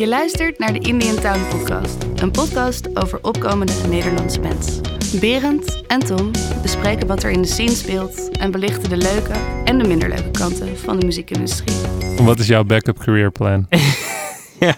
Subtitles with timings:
[0.00, 4.80] Je luistert naar de Indian Town Podcast, een podcast over opkomende Nederlandse bands.
[5.20, 6.30] Berend en Tom
[6.62, 9.32] bespreken wat er in de scene speelt en belichten de leuke
[9.64, 11.76] en de minder leuke kanten van de muziekindustrie.
[12.16, 13.66] Wat is jouw backup career plan?
[14.66, 14.74] ja.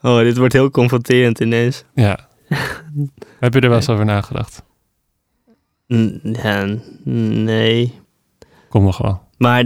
[0.00, 1.84] Oh, dit wordt heel confronterend ineens.
[1.94, 2.28] Ja.
[3.40, 4.62] Heb je er wel eens over nagedacht?
[5.94, 6.20] N-
[7.44, 8.00] nee.
[8.68, 9.22] Kom nog wel.
[9.36, 9.64] Maar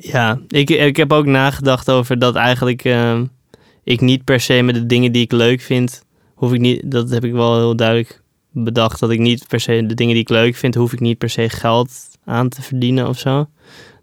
[0.00, 3.24] ja, ik, ik heb ook nagedacht over dat eigenlijk ehm,
[3.86, 6.04] ik niet per se met de dingen die ik leuk vind,
[6.34, 9.86] hoef ik niet, dat heb ik wel heel duidelijk bedacht, dat ik niet per se
[9.86, 11.92] de dingen die ik leuk vind, hoef ik niet per se geld
[12.24, 13.48] aan te verdienen of zo.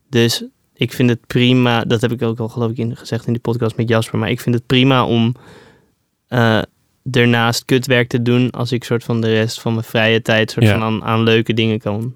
[0.10, 0.44] Dus
[0.74, 3.42] ik vind het prima, dat heb ik ook al geloof ik in, gezegd in die
[3.42, 5.36] podcast met Jasper, maar ik vind het prima om
[6.28, 6.62] eh
[7.12, 10.66] ernaast kutwerk te doen als ik soort van de rest van mijn vrije tijd soort
[10.66, 10.72] Ja.
[10.72, 12.14] van aan, aan leuke dingen kan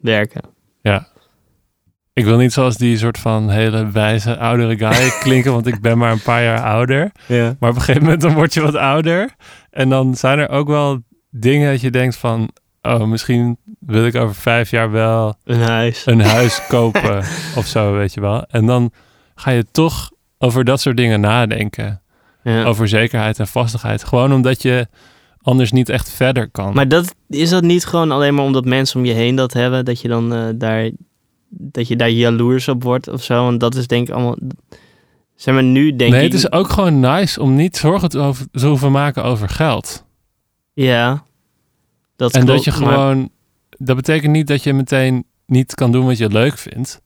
[0.00, 0.42] werken.
[0.82, 1.08] Ja.
[2.18, 5.98] Ik wil niet zoals die soort van hele wijze oudere guy klinken, want ik ben
[5.98, 7.12] maar een paar jaar ouder.
[7.26, 7.56] Ja.
[7.60, 9.34] Maar op een gegeven moment dan word je wat ouder.
[9.70, 12.50] En dan zijn er ook wel dingen dat je denkt van...
[12.82, 16.02] Oh, misschien wil ik over vijf jaar wel Een huis.
[16.06, 17.18] een huis kopen
[17.56, 18.44] of zo, weet je wel.
[18.48, 18.92] En dan
[19.34, 22.02] ga je toch over dat soort dingen nadenken.
[22.42, 22.64] Ja.
[22.64, 24.04] Over zekerheid en vastigheid.
[24.04, 24.86] Gewoon omdat je
[25.42, 26.74] anders niet echt verder kan.
[26.74, 29.84] Maar dat, is dat niet gewoon alleen maar omdat mensen om je heen dat hebben,
[29.84, 30.90] dat je dan eh, daar,
[31.48, 33.44] dat je daar jaloers op wordt of zo?
[33.44, 34.36] Want dat is denk ik allemaal,
[35.34, 36.32] zeg maar nu denk nee, ik...
[36.32, 40.04] het is ook gewoon nice om niet zorgen te, over, te hoeven maken over geld.
[40.72, 41.24] Ja.
[42.16, 43.30] Dat en dat je maar- gewoon...
[43.78, 47.00] Dat betekent niet dat je meteen niet kan doen wat je leuk vindt.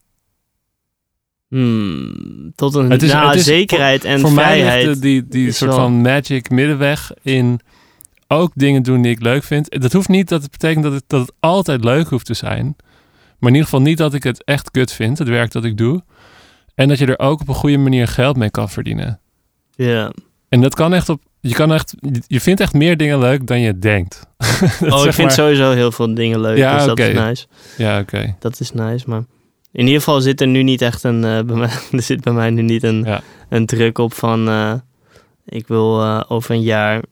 [1.49, 4.87] Hmm, tot een Het is- nou, het is- zekerheid en Voor mij vrijheid.
[4.87, 7.61] ligt de- die, die soort wel- van magic middenweg in
[8.29, 9.81] ook dingen doen die ik leuk vind.
[9.83, 12.77] Dat hoeft niet dat het betekent dat het, dat het altijd leuk hoeft te zijn.
[13.43, 15.77] Maar in ieder geval niet dat ik het echt kut vind, het werk dat ik
[15.77, 16.03] doe.
[16.75, 19.21] En dat je er ook op een goede manier geld mee kan verdienen.
[19.75, 20.13] Ja.
[20.49, 21.23] En dat kan echt op...
[21.41, 21.95] Je, kan echt,
[22.27, 24.21] je vindt echt meer dingen leuk dan je denkt.
[24.81, 27.47] Oh, ik vind maar- sowieso heel veel dingen leuk, Ja, dus dat is nice.
[27.77, 28.37] Ja, oké.
[28.39, 29.25] Dat is nice, maar
[29.73, 32.33] in ieder geval zit er nu niet echt een, eh, bij mij, er zit bij
[32.33, 33.21] mij nu niet een, Ja.
[33.49, 34.73] een druk op van, eh,
[35.47, 37.03] ik wil eh, over een jaar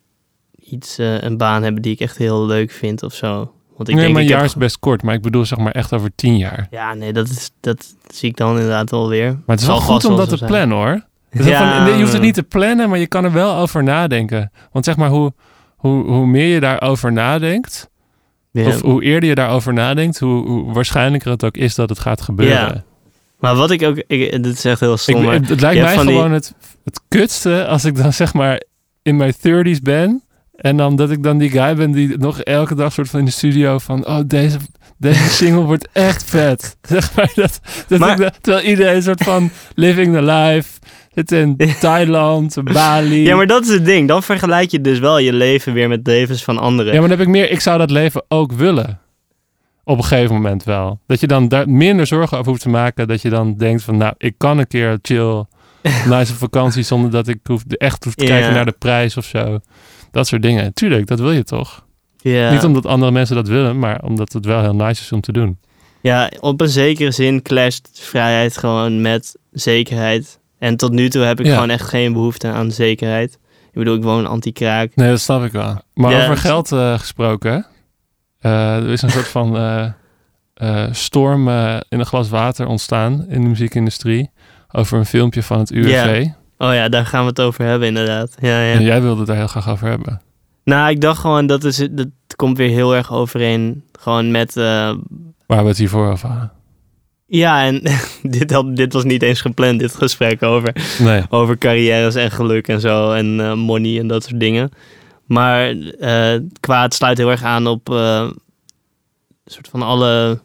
[0.65, 3.53] iets, een baan hebben die ik echt heel leuk vind of zo.
[3.81, 5.03] Want ik nee, denk, maar een jaar is best kort.
[5.03, 6.67] Maar ik bedoel zeg maar echt over tien jaar.
[6.71, 9.27] Ja, nee, dat, is, dat zie ik dan inderdaad wel weer.
[9.27, 10.51] Maar het is wel goed om dat te zijn.
[10.51, 11.05] plannen hoor.
[11.31, 14.51] Ja, van- je hoeft het niet te plannen, maar je kan er wel over nadenken.
[14.73, 15.33] Want zeg maar, hoe,
[15.77, 17.91] hoe, hoe meer je daarover nadenkt,
[18.51, 18.67] Ja.
[18.67, 22.21] of hoe eerder je daarover nadenkt, hoe, hoe waarschijnlijker het ook is dat het gaat
[22.21, 22.57] gebeuren.
[22.57, 22.83] Ja.
[23.39, 26.05] Maar wat ik ook, ik, dit is echt heel stom, het, het lijkt mij die-
[26.05, 26.55] gewoon het,
[26.85, 28.63] het kutste als ik dan zeg maar
[29.03, 30.23] in mijn 30s ben.
[30.61, 33.25] En dan dat ik dan die guy ben die nog elke dag soort van in
[33.25, 34.07] de studio van...
[34.07, 34.59] Oh, deze,
[34.99, 36.77] deze single wordt echt vet.
[36.89, 40.79] Zeg maar dat, dat Maar- ik dat- terwijl iedereen soort van living the life.
[41.15, 43.23] Zit in Thailand, Bali.
[43.23, 44.09] Ja, maar dat is het ding.
[44.09, 46.93] Dan vergelijk je dus wel je leven weer met levens van anderen.
[46.93, 47.51] Ja, maar dan heb ik meer...
[47.51, 49.01] Ik zou dat leven ook willen.
[49.85, 51.01] Op een gegeven moment wel.
[51.07, 53.09] Dat je dan daar minder zorgen over hoeft te maken.
[53.09, 53.97] Dat je dan denkt van...
[53.97, 55.45] Nou, ik kan een keer chill
[56.09, 56.83] nice vakantie...
[56.83, 59.59] zonder dat ik hoef, echt hoef te kijken naar de prijs of zo.
[60.11, 60.73] Dat soort dingen.
[60.75, 61.85] Tuurlijk, dat wil je toch?
[62.23, 62.51] ja.
[62.53, 63.79] Niet omdat andere mensen dat willen...
[63.79, 65.59] maar omdat het wel heel nice is om te doen.
[66.01, 70.39] Ja, op een zekere zin clasht vrijheid gewoon met zekerheid.
[70.59, 71.55] En tot nu toe heb ik Ja.
[71.55, 73.33] gewoon echt geen behoefte aan zekerheid.
[73.65, 74.95] Ik bedoel, ik woon anti-kraak.
[74.95, 75.79] Nee, dat snap ik wel.
[75.95, 77.67] Maar Ja, over geld eh, gesproken...
[78.41, 81.49] eh, er is een soort van eh, storm
[81.89, 83.25] in een glas water ontstaan...
[83.29, 84.31] in de muziekindustrie...
[84.73, 86.27] over een filmpje van het UWV...
[86.63, 88.37] Oh ja, daar gaan we het over hebben inderdaad.
[88.41, 88.73] Ja, ja.
[88.75, 90.21] En jij wilde het daar heel graag over hebben.
[90.65, 93.85] Nou, ik dacht gewoon, dat, is, dat komt weer heel erg overeen.
[94.01, 94.57] Gewoon met...
[94.57, 94.95] eh,
[95.47, 96.53] Waar we het hiervoor over hadden.
[97.27, 97.83] ja, en
[98.39, 101.23] dit, had, dit was niet eens gepland, dit gesprek over, Nee.
[101.31, 103.13] over carrières en geluk en zo.
[103.13, 104.71] En eh, money en dat soort dingen.
[105.27, 108.35] Maar eh kwaad sluit heel erg aan op een
[109.45, 110.41] soort van alle...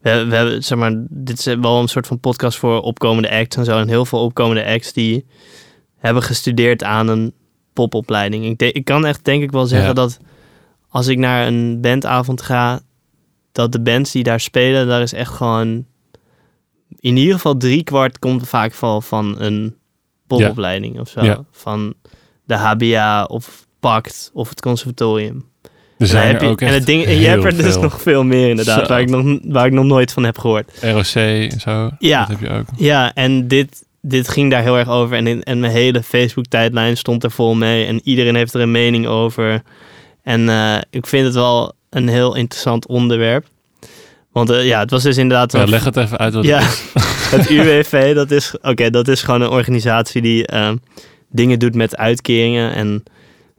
[0.00, 3.56] We, we hebben, zeg maar, dit is wel een soort van podcast voor opkomende acts
[3.56, 3.78] en zo.
[3.78, 5.26] En heel veel opkomende acts die
[5.96, 7.32] hebben gestudeerd aan een
[7.72, 8.44] popopleiding.
[8.44, 9.94] Ik, de- ik kan echt denk ik wel zeggen Ja.
[9.94, 10.18] dat
[10.88, 12.80] als ik naar een bandavond ga,
[13.52, 15.86] dat de bands die daar spelen, daar is echt gewoon
[16.98, 19.76] in ieder geval drie kwart komt vaak van, van een
[20.26, 21.24] popopleiding of zo.
[21.24, 21.44] Ja.
[21.50, 21.94] Van
[22.44, 25.47] de HBA of PACT of het conservatorium.
[25.98, 27.82] Er zijn er je, ook en het ding, je hebt er dus veel.
[27.82, 28.86] nog veel meer inderdaad, Zo.
[28.86, 30.70] waar ik, nog, waar ik nog nooit van heb gehoord.
[30.82, 31.90] ROC en zo.
[31.98, 32.20] Ja.
[32.20, 32.64] Dat heb je ook.
[32.76, 35.16] Ja, en dit, dit ging daar heel erg over.
[35.16, 37.86] En, in, en mijn hele Facebook-tijdlijn stond er vol mee.
[37.86, 39.62] En iedereen heeft er een mening over.
[40.22, 43.46] En eh, ik vind het wel een heel interessant onderwerp.
[44.32, 45.52] Want eh, ja, het was dus inderdaad...
[45.52, 46.60] Ja, leg het even uit wat Ja,
[47.30, 50.72] het UWV, dat is, oké, dat is gewoon een organisatie die, eh,
[51.30, 53.02] dingen doet met uitkeringen en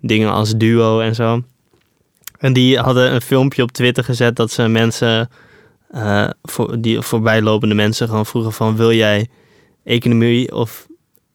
[0.01, 1.44] dingen als duo en zo.
[2.39, 5.30] En die hadden een filmpje op Twitter gezet dat ze mensen,
[5.91, 9.27] eh, voor, die voorbijlopende mensen gewoon vroegen van wil jij
[9.83, 10.88] economie of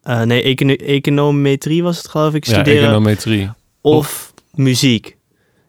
[0.02, 3.50] eh, nee, econo- econometrie was het geloof ik, Ja, studeren econometrie.
[3.80, 5.16] of muziek.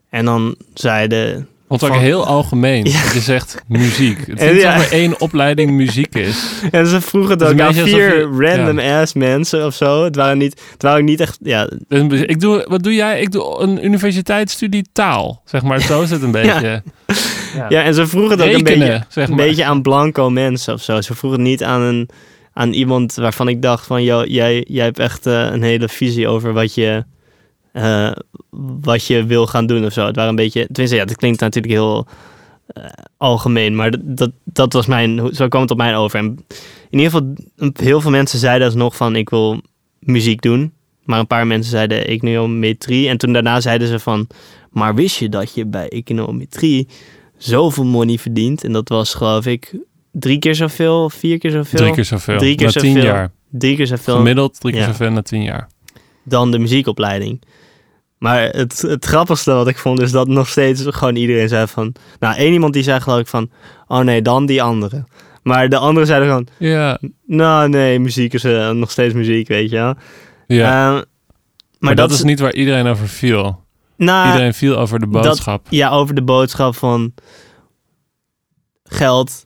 [0.10, 2.86] En dan zeiden Want ook Van- heel algemeen.
[2.86, 3.04] Ja.
[3.04, 4.18] Dat je zegt muziek.
[4.28, 4.76] Het is ja.
[4.78, 6.44] dat er één opleiding muziek is.
[6.72, 10.04] En ze vroegen ook een aan vier je- random ass mensen of zo.
[10.04, 11.70] Het waren niet, het waren ook niet echt, ja,
[12.10, 13.22] Ik doe, wat doe jij?
[13.22, 15.42] Ik doe een universiteitsstudie taal.
[15.46, 16.84] Zeg maar, zo is het een beetje.
[17.70, 17.84] ja.
[17.84, 19.46] en ze vroegen het ook een beetje, zeg een maar.
[19.46, 21.02] beetje aan blanco mensen of zo.
[21.02, 22.10] Ze vroegen niet aan een,
[22.54, 26.28] aan iemand waarvan ik dacht van, joh, jij, jij hebt echt eh, een hele visie
[26.28, 27.04] over wat je,
[27.76, 28.12] eh,
[28.84, 30.06] wat je wil gaan doen of zo.
[30.06, 32.08] Het waren een beetje, tenminste, ja, het klinkt natuurlijk heel
[32.68, 32.84] eh,
[33.18, 36.20] algemeen, maar dat, dat, dat was mijn, zo kwam het op mij over.
[36.20, 36.26] En
[36.90, 37.34] in ieder geval,
[37.74, 39.62] heel veel mensen zeiden alsnog van, ik wil
[40.00, 40.74] muziek doen.
[41.04, 43.10] Maar een paar mensen zeiden econometrie.
[43.10, 44.28] En toen daarna zeiden ze van,
[44.72, 46.88] maar wist je dat je bij econometrie
[47.38, 48.64] zoveel money verdient?
[48.64, 49.78] En dat was geloof ik
[50.12, 51.80] drie keer zoveel, vier keer zoveel.
[51.80, 52.38] Drie keer zoveel.
[52.38, 53.04] Drie keer na tien zoveel.
[53.04, 53.32] jaar.
[53.52, 54.88] Drie keer zoveel Gemiddeld drie keer Ja.
[54.88, 55.70] zoveel na tien jaar.
[56.24, 57.42] dan de muziekopleiding.
[58.18, 61.96] Maar het, het grappigste wat ik vond is dat nog steeds gewoon iedereen zei van...
[62.20, 63.50] Nou, één iemand die zei geloof ik van...
[63.88, 65.04] Oh nee, dan die andere.
[65.44, 66.48] Maar de anderen zeiden gewoon...
[66.58, 69.94] Ja, Nou nee, muziek is eh, nog steeds muziek, weet je wel.
[70.48, 70.88] ja.
[70.88, 71.04] Eh, maar,
[71.80, 73.64] maar, dat, is niet waar iedereen over viel.
[73.98, 75.68] Nou, iedereen viel over de dat- boodschap.
[75.70, 77.14] ja, over de boodschap van
[78.84, 79.46] geld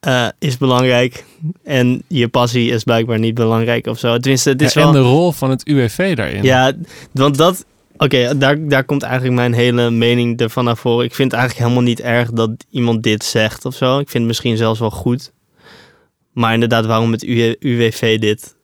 [0.00, 1.24] eh, is belangrijk
[1.64, 4.18] en je passie is blijkbaar niet belangrijk of zo.
[4.18, 4.88] Tenminste, het is Ja, wel...
[4.88, 6.42] En de rol van het UWV daarin.
[6.42, 6.72] Ja,
[7.12, 7.64] want dat...
[7.98, 11.04] Oké, daar, daar komt eigenlijk mijn hele mening ervan naar voren.
[11.04, 13.92] Ik vind het eigenlijk helemaal niet erg dat iemand dit zegt of zo.
[13.98, 15.32] Ik vind het misschien zelfs wel goed.
[16.32, 17.22] Maar inderdaad, waarom het
[17.58, 18.56] UWV dit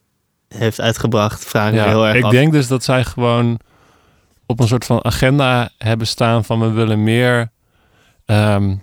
[0.49, 2.31] heeft uitgebracht, vraag ik Ja, heel erg ik af.
[2.31, 3.59] denk dus dat zij gewoon
[4.47, 7.51] op een soort van agenda hebben staan van we willen meer
[8.25, 8.75] ehm,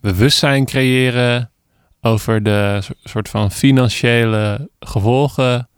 [0.00, 1.50] bewustzijn creëren
[2.00, 5.68] over de so- soort van financiële gevolgen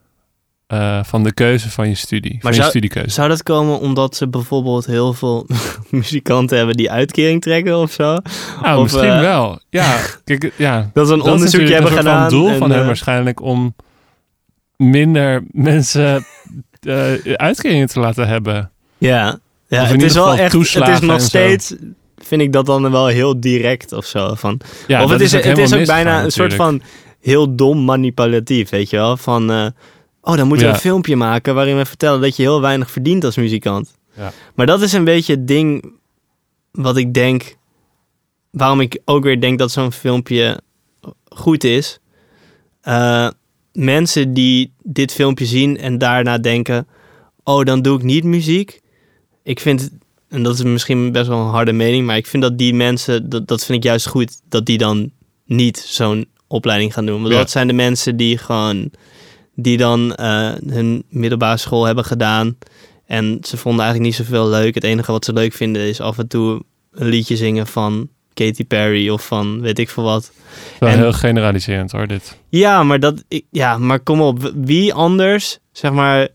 [0.69, 3.11] eh, van de keuze van je studie, van je zou- studiekeuze.
[3.11, 5.47] Zou dat komen omdat ze bijvoorbeeld heel veel
[5.91, 8.17] muzikanten hebben die uitkering trekken of zo?
[8.63, 9.61] Nou, of, misschien eh, wel.
[9.71, 10.91] Ja, kijk, ja.
[10.93, 12.31] Dat is een Dat is onderzoekje natuurlijk hebben een soort gedaan.
[12.31, 13.75] van doel en, van hem eh, waarschijnlijk om
[14.77, 16.25] minder mensen
[16.81, 18.71] eh, uitkeringen te laten hebben.
[18.99, 19.39] Ja,
[19.69, 20.53] ja het is wel echt.
[20.53, 21.75] Het is nog steeds.
[22.17, 24.35] Vind ik dat dan wel heel direct of zo.
[24.35, 26.83] Van, Ja, of het is, ook het is ook bijna een soort van
[27.21, 29.17] heel dom manipulatief, weet je wel?
[29.17, 29.67] Van, eh,
[30.29, 30.77] oh, dan moeten we Ja.
[30.79, 33.97] een filmpje maken waarin we vertellen dat je heel weinig verdient als muzikant.
[34.17, 34.33] Ja.
[34.55, 35.93] Maar dat is een beetje het ding
[36.73, 37.57] wat ik denk,
[38.51, 40.61] waarom ik ook weer denk dat zo'n filmpje
[41.29, 41.99] goed is.
[42.81, 43.29] Eh,
[43.73, 46.87] mensen die dit filmpje zien en daarna denken,
[47.45, 48.81] oh, dan doe ik niet muziek.
[49.43, 49.91] Ik vind,
[50.29, 53.29] en dat is misschien best wel een harde mening, maar ik vind dat die mensen,
[53.29, 55.11] dat, dat vind ik juist goed, dat die dan
[55.45, 57.21] niet zo'n opleiding gaan doen.
[57.21, 57.39] Want Ja.
[57.39, 58.91] dat zijn de mensen die gewoon,
[59.61, 62.57] die dan eh, hun middelbare school hebben gedaan.
[63.07, 64.75] En ze vonden eigenlijk niet zoveel leuk.
[64.75, 66.63] Het enige wat ze leuk vinden is af en toe
[66.93, 70.33] een liedje zingen van Katy Perry of van weet ik veel wat.
[70.79, 72.39] Wel en- heel generaliserend hoor, dit.
[72.49, 74.53] Ja, maar dat, ja, maar kom op.
[74.57, 76.29] Wie anders, zeg maar,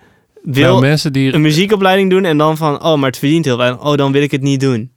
[0.44, 1.34] wil Nou, mensen die...
[1.34, 3.82] een muziekopleiding doen en dan van, oh, maar het verdient heel weinig.
[3.86, 4.92] Oh, dan wil ik het niet doen.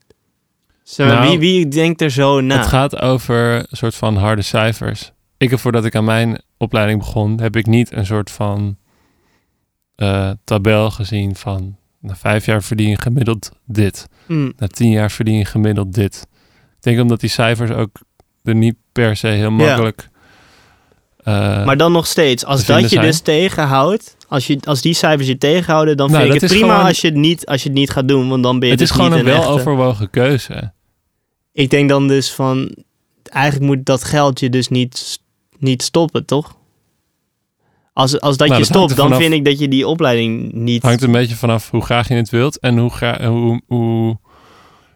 [0.83, 2.57] Zeg maar, Nou, wie, wie denkt er zo na?
[2.57, 5.13] Het gaat over een soort van harde cijfers.
[5.39, 8.77] Ik heb voordat ik aan mijn opleiding begon, heb ik niet een soort van
[9.95, 14.07] eh, tabel gezien van na vijf jaar verdien je gemiddeld dit.
[14.27, 16.27] Hm, Na tien jaar verdien je gemiddeld dit.
[16.77, 17.91] Ik denk omdat die cijfers ook
[18.45, 20.09] er niet per se heel makkelijk...
[21.17, 25.29] eh, maar dan nog steeds, als dat je dus tegenhoudt, als, je, als die cijfers
[25.29, 27.63] je tegenhouden, dan Nou, vind ik het is prima gewoon- als, je het niet, als
[27.63, 29.27] je het niet gaat doen, want dan ben je het is dus gewoon niet een
[29.33, 30.73] wel echte- overwogen keuze.
[31.53, 32.77] Ik denk dan dus van,
[33.23, 35.21] eigenlijk moet dat geld je dus niet,
[35.67, 36.57] niet stoppen, toch?
[37.93, 39.21] Als, als dat Nou, je dat stopt, dan vanaf.
[39.23, 40.83] vind ik dat je die opleiding niet...
[40.83, 44.19] Hangt een beetje vanaf hoe graag je het wilt en hoe, gra- hoe, hoe,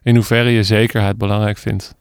[0.03, 1.95] in hoeverre je zekerheid belangrijk vindt.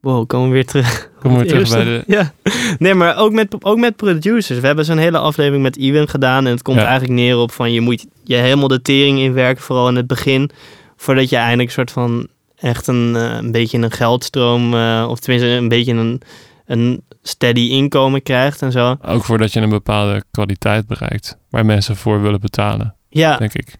[0.00, 1.10] Wow, komen we weer terug.
[1.20, 2.04] Kom weer Het terug bij de...
[2.06, 2.32] Ja.
[2.78, 4.60] Nee, maar ook met, ook met producers.
[4.60, 6.44] We hebben zo'n hele aflevering met Iwan gedaan.
[6.46, 6.84] En het komt Ja.
[6.84, 9.62] eigenlijk neer op van je moet je helemaal de tering inwerken.
[9.62, 10.50] Vooral in het begin.
[10.96, 14.74] Voordat je eindelijk soort van echt een, eh, een beetje een geldstroom.
[14.74, 16.20] eh, of tenminste een beetje een,
[16.66, 18.96] een steady inkomen krijgt en zo.
[19.06, 21.38] Ook voordat je een bepaalde kwaliteit bereikt.
[21.50, 23.76] Waar mensen voor willen betalen, Ja, denk ik.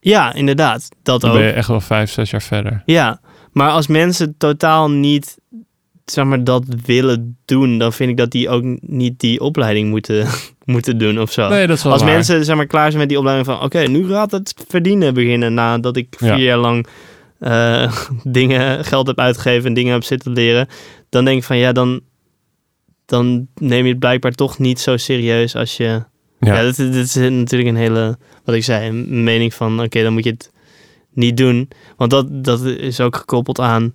[0.00, 0.88] ja inderdaad.
[1.02, 1.36] Dat Dan ook.
[1.36, 2.82] ben je echt wel vijf, zes jaar verder.
[2.86, 3.20] Ja,
[3.52, 5.38] maar als mensen totaal niet
[6.04, 10.26] zeg maar, dat willen doen, dan vind ik dat die ook niet die opleiding moeten,
[10.64, 11.48] moeten doen of zo.
[11.48, 12.12] Nee, dat is wel Als waar.
[12.12, 13.62] mensen zeg maar, klaar zijn met die opleiding van...
[13.62, 15.54] oké, nu gaat het verdienen beginnen...
[15.54, 16.36] nadat ik vier Ja.
[16.36, 16.86] jaar lang
[17.38, 17.92] eh,
[18.22, 19.66] dingen, geld heb uitgegeven...
[19.66, 20.68] en dingen heb zitten leren...
[21.08, 22.00] dan denk ik van ja, dan,
[23.10, 25.84] dan neem je het blijkbaar toch niet zo serieus als je...
[25.84, 26.62] Ja, Ja.
[26.62, 28.18] dit, dit is natuurlijk een hele...
[28.44, 29.80] wat ik zei, een mening van...
[29.82, 30.52] oké, dan moet je het
[31.12, 31.68] niet doen.
[31.96, 33.94] Want dat, dat is ook gekoppeld aan...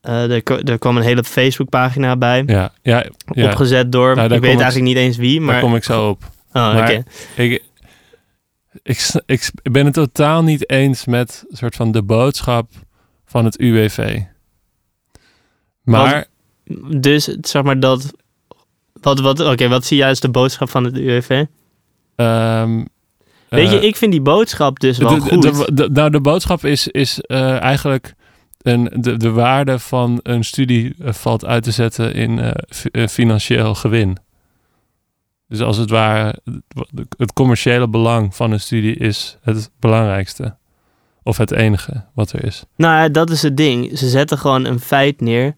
[0.00, 2.42] eh, er, er kwam een hele Facebookpagina bij...
[2.46, 3.44] Ja, ja, ja.
[3.50, 4.14] opgezet door...
[4.16, 5.52] Nou, ik weet ik- eigenlijk niet eens wie, maar...
[5.54, 6.22] daar kom ik zo op.
[6.52, 7.02] oh, oké.
[7.36, 7.62] Ik,
[8.82, 12.70] ik, ik ben het totaal niet eens met soort van de boodschap
[13.26, 14.20] van het UWV.
[15.82, 16.26] Maar
[17.00, 18.12] Dus zeg maar dat.
[19.00, 21.44] Wat, wat, Oké, wat zie jij als de boodschap van het UWV?
[22.16, 22.84] ehm,
[23.48, 25.42] Weet je, eh, ik vind die boodschap dus wel goed.
[25.42, 28.14] de- de- nou, de boodschap is, is eh, eigenlijk
[28.62, 33.74] een, de, de waarde van een studie eh, valt uit te zetten in fi- financieel
[33.74, 34.16] gewin.
[35.48, 40.56] Dus als het ware, het- het commerciële belang van een studie is het belangrijkste.
[41.22, 42.64] Of het enige wat er is.
[42.76, 43.98] Nou, ja, dat is het ding.
[43.98, 45.54] Ze zetten gewoon een feit neer.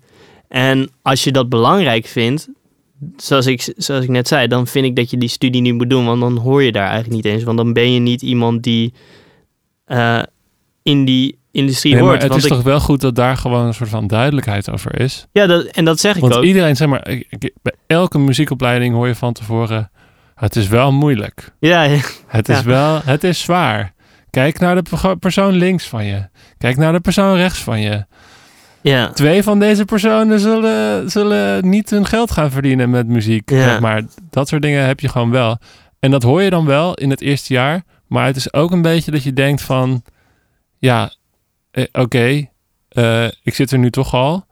[0.51, 2.49] En als je dat belangrijk vindt,
[3.17, 5.91] zoals ik, zoals ik net zei, dan vind ik dat je die studie niet moet
[5.91, 6.05] doen.
[6.07, 7.43] Want dan hoor je daar eigenlijk niet eens.
[7.43, 8.93] Want dan ben je niet iemand die
[9.85, 10.23] eh,
[10.83, 12.23] in die industrie Nee, maar hoort.
[12.23, 15.01] het Want is ik- toch wel goed dat daar gewoon een soort van duidelijkheid over
[15.01, 15.27] is.
[15.33, 16.45] Ja, dat, en dat zeg ik Want ook.
[16.45, 19.91] iedereen, zeg maar, ik- ik- bij elke muziekopleiding hoor je van tevoren,
[20.35, 21.53] het is wel moeilijk.
[21.61, 22.01] Ja, ja.
[22.27, 22.57] Het Ja.
[22.59, 23.93] is wel, het is zwaar.
[24.31, 26.29] Kijk naar de perso- persoon links van je.
[26.59, 28.05] Kijk naar de persoon rechts van je.
[28.83, 29.09] Ja.
[29.11, 33.51] Twee van deze personen zullen, zullen niet hun geld gaan verdienen met muziek.
[33.51, 33.63] Ja.
[33.63, 35.59] Zeg maar dat soort dingen heb je gewoon wel.
[35.99, 37.83] En dat hoor je dan wel in het eerste jaar.
[38.07, 40.03] Maar het is ook een beetje dat je denkt van...
[40.79, 41.13] Ja,
[41.71, 42.49] eh, oké,
[42.89, 44.47] eh, ik zit er nu toch al.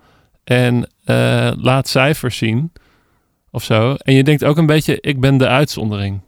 [0.44, 2.73] En eh, laat cijfers zien.
[3.50, 3.94] Of zo.
[3.94, 6.20] En je denkt ook een beetje, ik ben de uitzondering.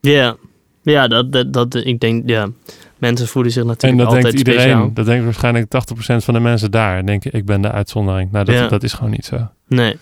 [0.00, 0.36] Ja,
[0.82, 2.48] ja dat, dat, dat, ik denk, ja,
[2.98, 4.68] mensen voelen zich En natuurlijk dat altijd denkt iedereen.
[4.70, 4.92] speciaal.
[4.92, 7.06] Dat denkt waarschijnlijk 80% van de mensen daar.
[7.06, 8.32] Denken, ik ben de uitzondering.
[8.32, 8.68] Nou, dat, Ja.
[8.68, 9.48] dat is gewoon niet zo.
[9.68, 9.96] Nee,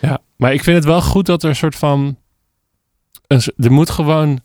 [0.00, 2.16] Ja, maar ik vind het wel goed dat er een soort van.
[3.26, 4.40] Een, er moet gewoon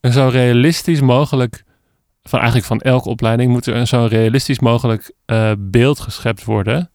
[0.00, 1.62] een zo realistisch mogelijk.
[2.22, 6.90] Van eigenlijk van elke opleiding moet er een zo realistisch mogelijk eh, beeld geschept worden.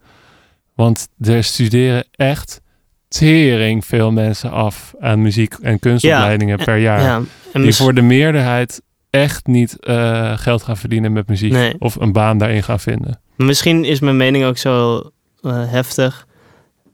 [0.76, 2.62] Want er studeren echt
[3.08, 7.02] tering veel mensen af aan muziek- en kunstopleidingen Ja, per jaar.
[7.02, 7.22] ja.
[7.54, 8.82] En die voor de meerderheid
[9.22, 11.52] echt niet eh, geld gaan verdienen met muziek.
[11.52, 11.76] Nee.
[11.80, 13.20] Of een baan daarin gaan vinden.
[13.36, 15.02] misschien is mijn mening ook zo
[15.42, 16.28] eh, heftig,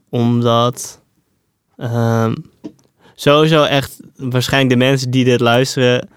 [0.10, 1.02] omdat
[1.78, 2.34] ehm,
[3.16, 6.08] sowieso echt waarschijnlijk de mensen die dit luisteren,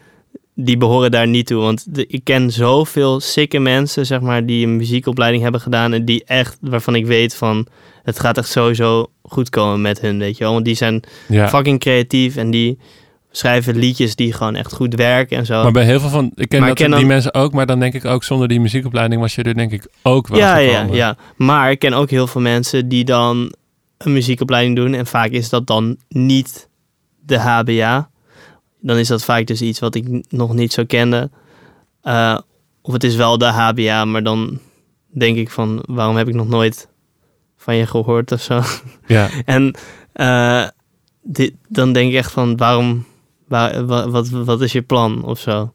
[0.55, 1.61] die behoren daar niet toe.
[1.61, 6.05] Want de- ik ken zoveel sikke mensen, zeg maar, die een muziekopleiding hebben gedaan en
[6.05, 7.67] die echt, waarvan ik weet van,
[8.03, 10.53] het gaat echt sowieso goed komen met hun, weet je wel.
[10.53, 11.49] Want die zijn Ja.
[11.49, 12.79] fucking creatief en die
[13.37, 15.63] schrijven liedjes die gewoon echt goed werken en zo.
[15.63, 17.67] Maar bij heel veel van, ik ken, dat, ik ken die dan- mensen ook, maar
[17.67, 20.57] dan denk ik ook zonder die muziekopleiding was je er denk ik ook wel ja,
[20.57, 20.97] ja, gekomen.
[20.97, 21.17] ja.
[21.37, 23.55] Maar ik ken ook heel veel mensen die dan
[23.99, 24.95] een muziekopleiding doen.
[24.95, 26.69] En vaak is dat dan niet
[27.27, 28.11] de HBA.
[28.81, 31.31] Dan is dat vaak dus iets wat ik nog niet zo kende.
[32.03, 32.39] Eh,
[32.83, 34.59] of het is wel de HBA, maar dan
[35.09, 35.83] denk ik van...
[35.87, 36.89] waarom heb ik nog nooit
[37.57, 38.63] van je gehoord of zo?
[39.07, 39.29] Ja.
[39.45, 39.75] En
[40.13, 40.67] eh,
[41.23, 43.05] dit, dan denk ik echt van waarom...
[43.49, 45.73] Waar, wat, wat is je plan of zo?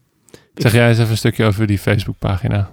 [0.54, 2.70] Zeg jij eens even een stukje over die Facebookpagina.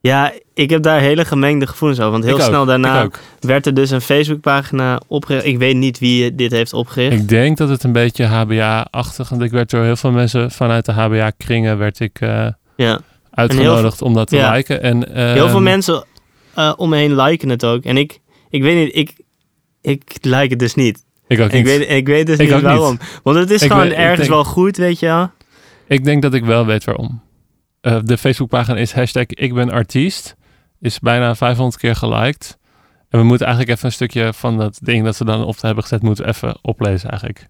[0.00, 2.12] Ja, ik heb daar hele gemengde gevoelens over.
[2.12, 3.08] Want heel Ik ook, snel daarna
[3.40, 5.46] werd er dus een Facebookpagina opgericht.
[5.46, 7.20] Ik weet niet wie dit heeft opgericht.
[7.20, 10.84] Ik denk dat het een beetje HBA-achtig, want ik werd door heel veel mensen vanuit
[10.84, 13.00] de HBA-kringen werd ik eh, ja.
[13.30, 14.52] uitgenodigd om dat te ja.
[14.52, 14.82] liken.
[14.82, 16.04] En, Heel veel mensen
[16.54, 17.84] eh, om me heen liken het ook.
[17.84, 19.14] En ik, ik weet niet, ik,
[19.80, 21.04] ik like het dus niet.
[21.32, 22.98] Ik ook weet, ik weet dus Ik niet waarom.
[23.22, 25.30] Want het is Ik gewoon weet- ergens denk- wel goed, weet je wel.
[25.86, 27.22] Ik denk dat ik wel weet waarom.
[27.80, 30.36] Eh, de Facebookpagina is hashtag ik ben artiest.
[30.80, 32.58] Is bijna 500 keer geliked.
[33.08, 35.82] En we moeten eigenlijk even een stukje van dat ding dat ze dan op hebben
[35.82, 37.46] gezet, moeten even oplezen eigenlijk.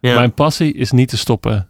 [0.00, 0.14] Ja.
[0.14, 1.68] Mijn passie is niet te stoppen.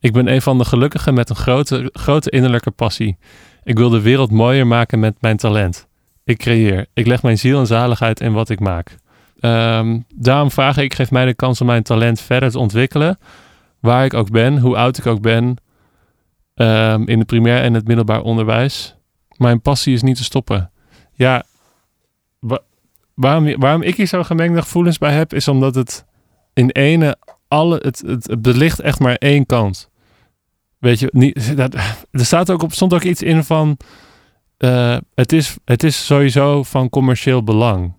[0.00, 3.16] Ik ben een van de gelukkigen met een grote, grote innerlijke passie.
[3.62, 5.86] Ik wil de wereld mooier maken met mijn talent.
[6.24, 6.86] Ik creëer.
[6.94, 8.96] Ik leg mijn ziel en zaligheid in wat ik maak.
[9.44, 13.18] Ehm, daarom vraag ik, geef mij de kans om mijn talent verder te ontwikkelen.
[13.80, 15.56] Waar ik ook ben, hoe oud ik ook ben.
[16.54, 18.96] ehm, in het primair en het middelbaar onderwijs.
[19.36, 20.70] Mijn passie is niet te stoppen.
[21.12, 21.44] Ja,
[22.38, 22.62] wa-
[23.14, 26.04] waarom, waarom ik hier zo gemengde gevoelens bij heb, is omdat het
[26.52, 27.16] in ene
[27.48, 29.90] alle, het, het, het belicht echt maar één kant.
[30.78, 31.74] Weet je, niet, dat,
[32.10, 33.76] er staat ook op, stond ook iets in van.
[34.56, 37.94] eh, het, is, het is sowieso van commercieel belang.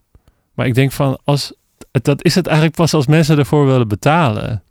[0.56, 1.54] Maar ik denk van, als,
[1.92, 4.64] dat is het eigenlijk pas als mensen ervoor willen betalen.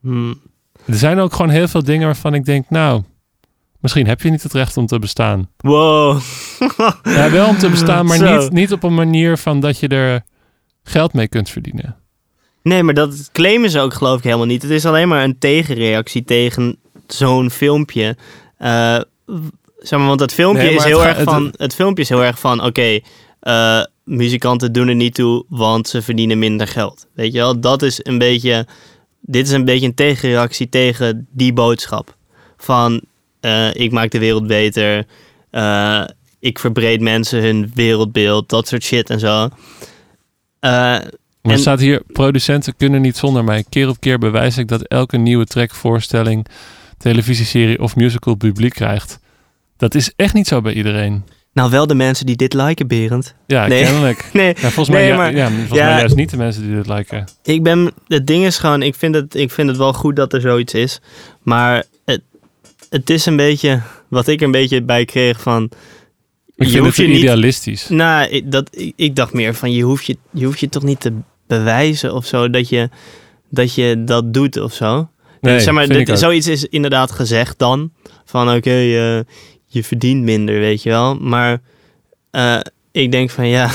[0.00, 0.40] Hmm.
[0.86, 3.02] Er zijn ook gewoon heel veel dingen waarvan ik denk, nou,
[3.80, 5.48] misschien heb je niet het recht om te bestaan.
[5.56, 6.20] Wow.
[7.02, 8.38] Ja, wel om te bestaan, maar Zo.
[8.40, 10.22] niet, niet op een manier van dat je er
[10.82, 11.96] geld mee kunt verdienen.
[12.62, 14.62] Nee, maar dat claimen ze ook geloof ik helemaal niet.
[14.62, 16.76] Het is alleen maar een tegenreactie tegen
[17.06, 18.16] zo'n filmpje.
[18.58, 18.98] Eh,
[19.78, 21.54] zeg maar, want het filmpje Nee, is heel erg het- van.
[21.56, 22.64] Het filmpje is heel erg van.
[22.64, 23.00] Oké,
[23.40, 27.06] eh, muzikanten doen er niet toe, want ze verdienen minder geld.
[27.14, 27.60] Weet je wel?
[27.60, 28.66] Dat is een beetje.
[29.20, 32.16] Dit is een beetje een tegenreactie tegen die boodschap.
[32.56, 33.02] Van
[33.40, 35.06] eh, ik maak de wereld beter.
[35.50, 36.04] eh,
[36.38, 38.48] ik verbreed mensen hun wereldbeeld.
[38.48, 39.48] Dat soort shit en zo.
[40.58, 40.70] Eh,
[41.42, 43.64] Maar En- staat hier, producenten kunnen niet zonder mij.
[43.68, 46.46] Keer op keer bewijs ik dat elke nieuwe track, voorstelling,
[46.98, 49.18] televisieserie of musical publiek krijgt.
[49.76, 51.24] Dat is echt niet zo bij iedereen.
[51.52, 53.34] Nou, wel de mensen die dit liken, Berend.
[53.46, 53.82] Ja, Nee.
[53.84, 54.28] kennelijk.
[54.32, 56.74] Nee, Ja, volgens mij, Nee, ja, maar- ja, volgens mij juist niet de mensen die
[56.74, 57.24] dit liken.
[57.42, 60.32] Ik ben, het ding is gewoon, ik vind het, ik vind het wel goed dat
[60.32, 61.00] er zoiets is.
[61.42, 62.20] Maar het,
[62.90, 65.70] het is een beetje, wat ik een beetje bij kreeg van...
[66.56, 67.88] Ik je vind hoeft het je niet, idealistisch.
[67.88, 70.82] nou, ik, dat, ik, ik dacht meer van, je hoeft je, je hoeft je toch
[70.82, 71.12] niet te
[71.46, 72.88] bewijzen of zo, dat je
[73.50, 75.08] dat, je dat doet of zo.
[75.40, 77.92] Nee, zeg maar, dit, zoiets is inderdaad gezegd dan.
[78.24, 79.18] Van oké, eh,
[79.72, 81.14] je verdient minder, weet je wel.
[81.14, 81.60] Maar
[82.30, 82.58] eh,
[82.92, 83.70] ik denk van ja,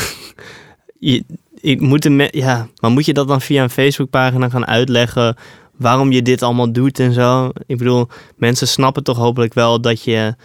[0.99, 1.23] je,
[1.61, 5.35] ik moet de ja, maar moet je dat dan via een Facebookpagina gaan uitleggen
[5.77, 7.51] waarom je dit allemaal doet en zo?
[7.65, 10.35] Ik bedoel, mensen snappen toch hopelijk wel dat je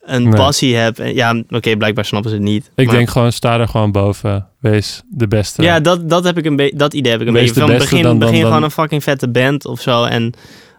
[0.00, 0.32] een Nee.
[0.34, 1.00] passie hebt.
[1.14, 2.70] Ja, oké, blijkbaar snappen ze het niet.
[2.74, 4.46] Ik Maar- denk gewoon, sta er gewoon boven.
[4.60, 5.62] Wees de beste.
[5.62, 7.60] ja, dat, dat, heb ik een dat idee heb ik een Wees beetje.
[7.60, 10.04] Van beste, begin dan- dan- begin dan- gewoon een fucking vette band of zo.
[10.04, 10.32] En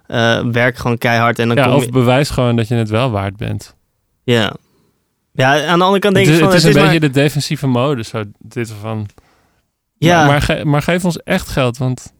[0.07, 1.39] eh, werk gewoon keihard.
[1.39, 1.91] En dan Ja, kom of je...
[1.91, 3.75] bewijs gewoon dat je het wel waard bent.
[4.31, 4.53] Ja.
[5.33, 6.47] Ja, aan de andere kant denk ik is, van...
[6.47, 8.03] het is een beetje maar, de defensieve mode.
[8.03, 9.07] Zo, dit van,
[9.97, 12.13] Ja, maar, maar, ge- maar geef ons echt geld, want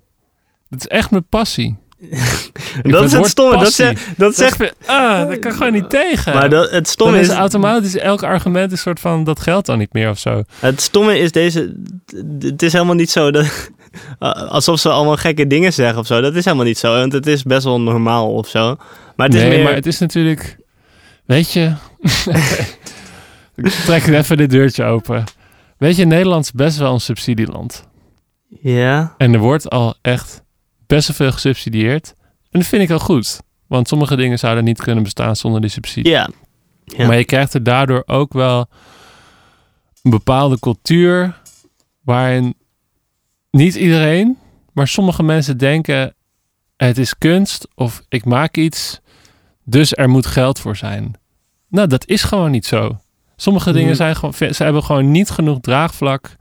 [0.70, 1.78] het is echt mijn passie.
[2.82, 3.58] dat is het stomme.
[3.58, 4.74] Dat, zegt, dat Zeg, zegt...
[4.86, 6.34] ah, dat kan gewoon niet tegen.
[6.34, 9.78] Maar dat, het, stomme is is, automatisch elk argument een soort van dat geldt dan
[9.78, 10.44] niet meer of zo.
[10.60, 11.76] het stomme is deze...
[12.40, 13.72] Het is helemaal niet zo dat...
[14.50, 16.22] Alsof ze allemaal gekke dingen zeggen of zo.
[16.22, 16.94] Dat is helemaal niet zo.
[16.94, 18.76] Want het is best wel normaal of zo.
[19.16, 19.64] Maar het is nee, meer...
[19.64, 20.59] maar het is natuurlijk,
[21.30, 21.74] weet je,
[23.56, 25.24] ik trek even dit deurtje open.
[25.78, 27.88] Weet je, Nederland is best wel een subsidieland.
[28.62, 29.16] Ja.
[29.18, 30.44] En er wordt al echt
[30.88, 32.14] best wel veel gesubsidieerd.
[32.52, 33.42] En dat vind ik al goed.
[33.68, 36.12] Want sommige dingen zouden niet kunnen bestaan zonder die subsidie.
[36.12, 36.30] Ja.
[36.84, 37.08] Ja.
[37.08, 38.68] Maar je krijgt er daardoor ook wel
[40.02, 41.42] een bepaalde cultuur
[42.02, 42.54] waarin
[43.52, 44.38] niet iedereen,
[44.74, 46.16] maar sommige mensen denken
[46.78, 49.00] het is kunst of ik maak iets,
[49.70, 51.14] dus er moet geld voor zijn.
[51.70, 52.98] Nou, dat is gewoon niet zo.
[53.36, 53.96] Sommige dingen Hmm.
[53.96, 56.36] zijn gewoon, ze hebben gewoon niet genoeg draagvlak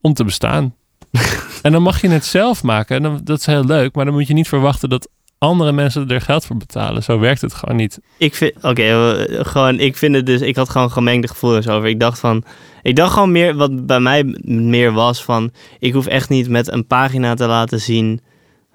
[0.00, 0.74] om te bestaan.
[1.62, 4.14] en dan mag je het zelf maken en dan, dat is heel leuk, maar dan
[4.14, 5.08] moet je niet verwachten dat
[5.38, 7.02] andere mensen er geld voor betalen.
[7.02, 8.00] Zo werkt het gewoon niet.
[8.18, 11.88] Ik vind, oké, eh, gewoon, ik vind het dus, ik had gewoon gemengde gevoelens over.
[11.88, 12.44] Ik dacht van,
[12.82, 16.72] ik dacht gewoon meer, wat bij mij meer was van, ik hoef echt niet met
[16.72, 18.20] een pagina te laten zien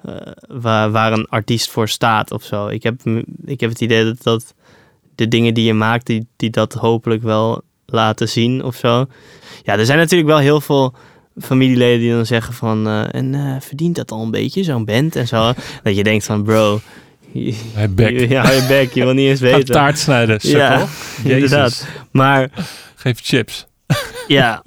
[0.04, 0.16] eh,
[0.48, 2.68] waar, waar een artiest voor staat of zo.
[2.68, 3.02] Ik heb,
[3.46, 4.54] ik heb het idee dat, dat
[5.16, 9.06] de dingen die je maakt, die, die dat hopelijk wel laten zien of zo.
[9.64, 10.94] Ja, er zijn natuurlijk wel heel veel
[11.38, 15.16] familieleden die dan zeggen van, eh, en eh, verdient dat al een beetje, zo'n band
[15.16, 15.54] en zo.
[15.84, 16.80] Dat je denkt van, bro...
[17.74, 18.20] Hij bek.
[18.30, 19.66] Ja, je bek, je wil niet eens weten.
[19.66, 20.60] taart snijden, sukkel.
[20.60, 20.88] Ja,
[21.24, 21.34] Jezus.
[21.34, 21.88] inderdaad.
[22.12, 22.50] Maar
[22.96, 23.68] Geef chips.
[24.28, 24.64] ja.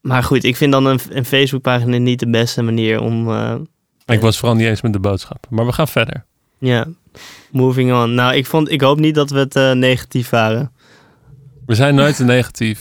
[0.00, 3.28] Maar goed, ik vind dan een, een Facebookpagina niet de beste manier om.
[4.06, 5.46] Ik was vooral niet eens met de boodschap.
[5.50, 6.24] Maar we gaan verder.
[6.58, 6.86] ja,
[7.50, 8.14] moving on.
[8.14, 10.72] Nou, ik, vond, ik hoop niet dat we het eh, negatief waren.
[11.66, 12.80] We zijn nooit te negatief.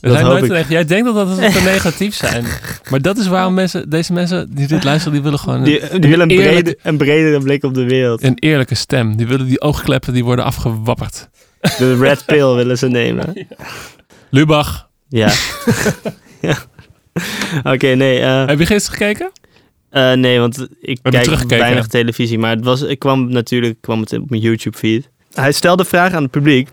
[0.00, 0.60] We Dat zijn hoop nooit te ik.
[0.60, 2.44] neg- Jij denkt dat we te negatief zijn.
[2.90, 5.80] Maar dat is waarom mensen, deze mensen die dit luisteren, die willen gewoon een, Die,
[5.80, 8.22] willen een, eerlijk- brede, een bredere blik op de wereld.
[8.22, 9.16] een eerlijke stem.
[9.16, 11.28] Die willen die oogkleppen, die worden afgewapperd.
[11.78, 13.46] De red pill willen ze nemen.
[14.30, 15.32] Lubach, Ja.
[16.40, 16.56] ja.
[17.62, 18.20] Oké, nee.
[18.20, 19.30] eh, heb je gisteren gekeken?
[19.92, 22.38] Eh, nee, want ik kijk weinig televisie.
[22.38, 25.08] Maar het was, ik kwam natuurlijk kwam het op mijn YouTube-feed.
[25.32, 26.68] Hij stelde vragen aan het publiek.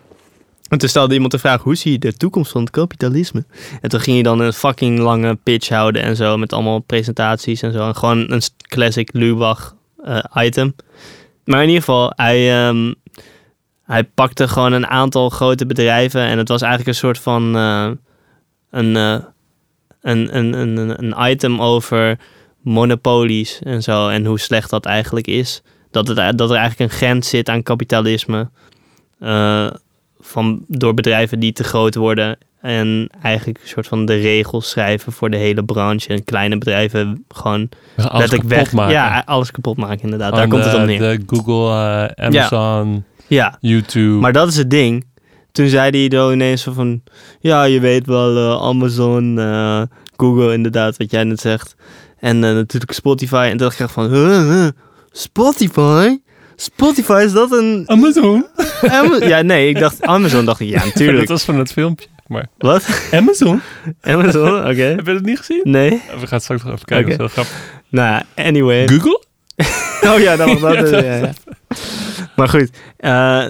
[0.69, 3.45] En toen stelde iemand de vraag, hoe zie je de toekomst van het kapitalisme?
[3.82, 7.62] En toen ging je dan een fucking lange pitch houden en zo, met allemaal presentaties
[7.62, 7.88] en zo.
[7.88, 10.75] En gewoon een classic Lubach eh, item.
[11.43, 12.93] Maar in ieder geval, hij, ehm,
[13.84, 17.91] hij pakte gewoon een aantal grote bedrijven en het was eigenlijk een soort van eh,
[18.71, 19.17] een, eh,
[20.01, 22.17] een, een, een, een, een item over
[22.69, 25.62] monopolies en zo en hoe slecht dat eigenlijk is.
[25.91, 28.49] Dat, het, dat er eigenlijk een grens zit aan kapitalisme.
[29.19, 29.67] eh,
[30.19, 35.12] van, door bedrijven die te groot worden En eigenlijk een soort van de regels schrijven
[35.12, 36.08] voor de hele branche.
[36.13, 38.71] En kleine bedrijven gewoon letterlijk weg.
[38.73, 38.93] maken.
[38.93, 40.36] Ja, alles kapot maken inderdaad.
[40.36, 40.99] Daar komt het om neer.
[40.99, 41.69] De Google,
[42.15, 44.19] eh, Amazon, Ja, YouTube.
[44.19, 45.05] maar dat is het ding.
[45.51, 47.01] Toen zei hij dan ineens van...
[47.39, 49.38] Ja, je weet wel, eh, Amazon,
[50.17, 51.75] Google inderdaad, wat jij net zegt.
[52.19, 53.36] En eh, natuurlijk Spotify.
[53.43, 54.10] En toen dacht ik echt van...
[54.13, 54.67] huh,
[55.12, 56.17] Spotify?
[56.55, 57.84] Spotify, is dat een...
[57.86, 58.45] Amazon.
[58.82, 60.45] Ama- ja, nee, ik dacht Amazon.
[60.45, 61.27] dacht ik, ja, dat natuurlijk.
[61.27, 62.08] was van het filmpje.
[62.27, 62.86] Maar Wat?
[63.12, 63.62] Amazon?
[64.01, 64.82] Amazon, oké.
[64.82, 65.62] Heb je dat niet gezien?
[65.63, 65.89] Nee?
[65.89, 67.08] We gaan het straks nog even kijken.
[67.08, 67.17] Oké.
[67.17, 67.55] Dat is grappig.
[67.89, 68.88] Nou, anyway.
[68.88, 69.23] Google?
[70.13, 70.73] Oh ja, dat was dat.
[70.73, 71.32] Ja, dat- ja, ja.
[72.36, 73.45] Maar goed, eh,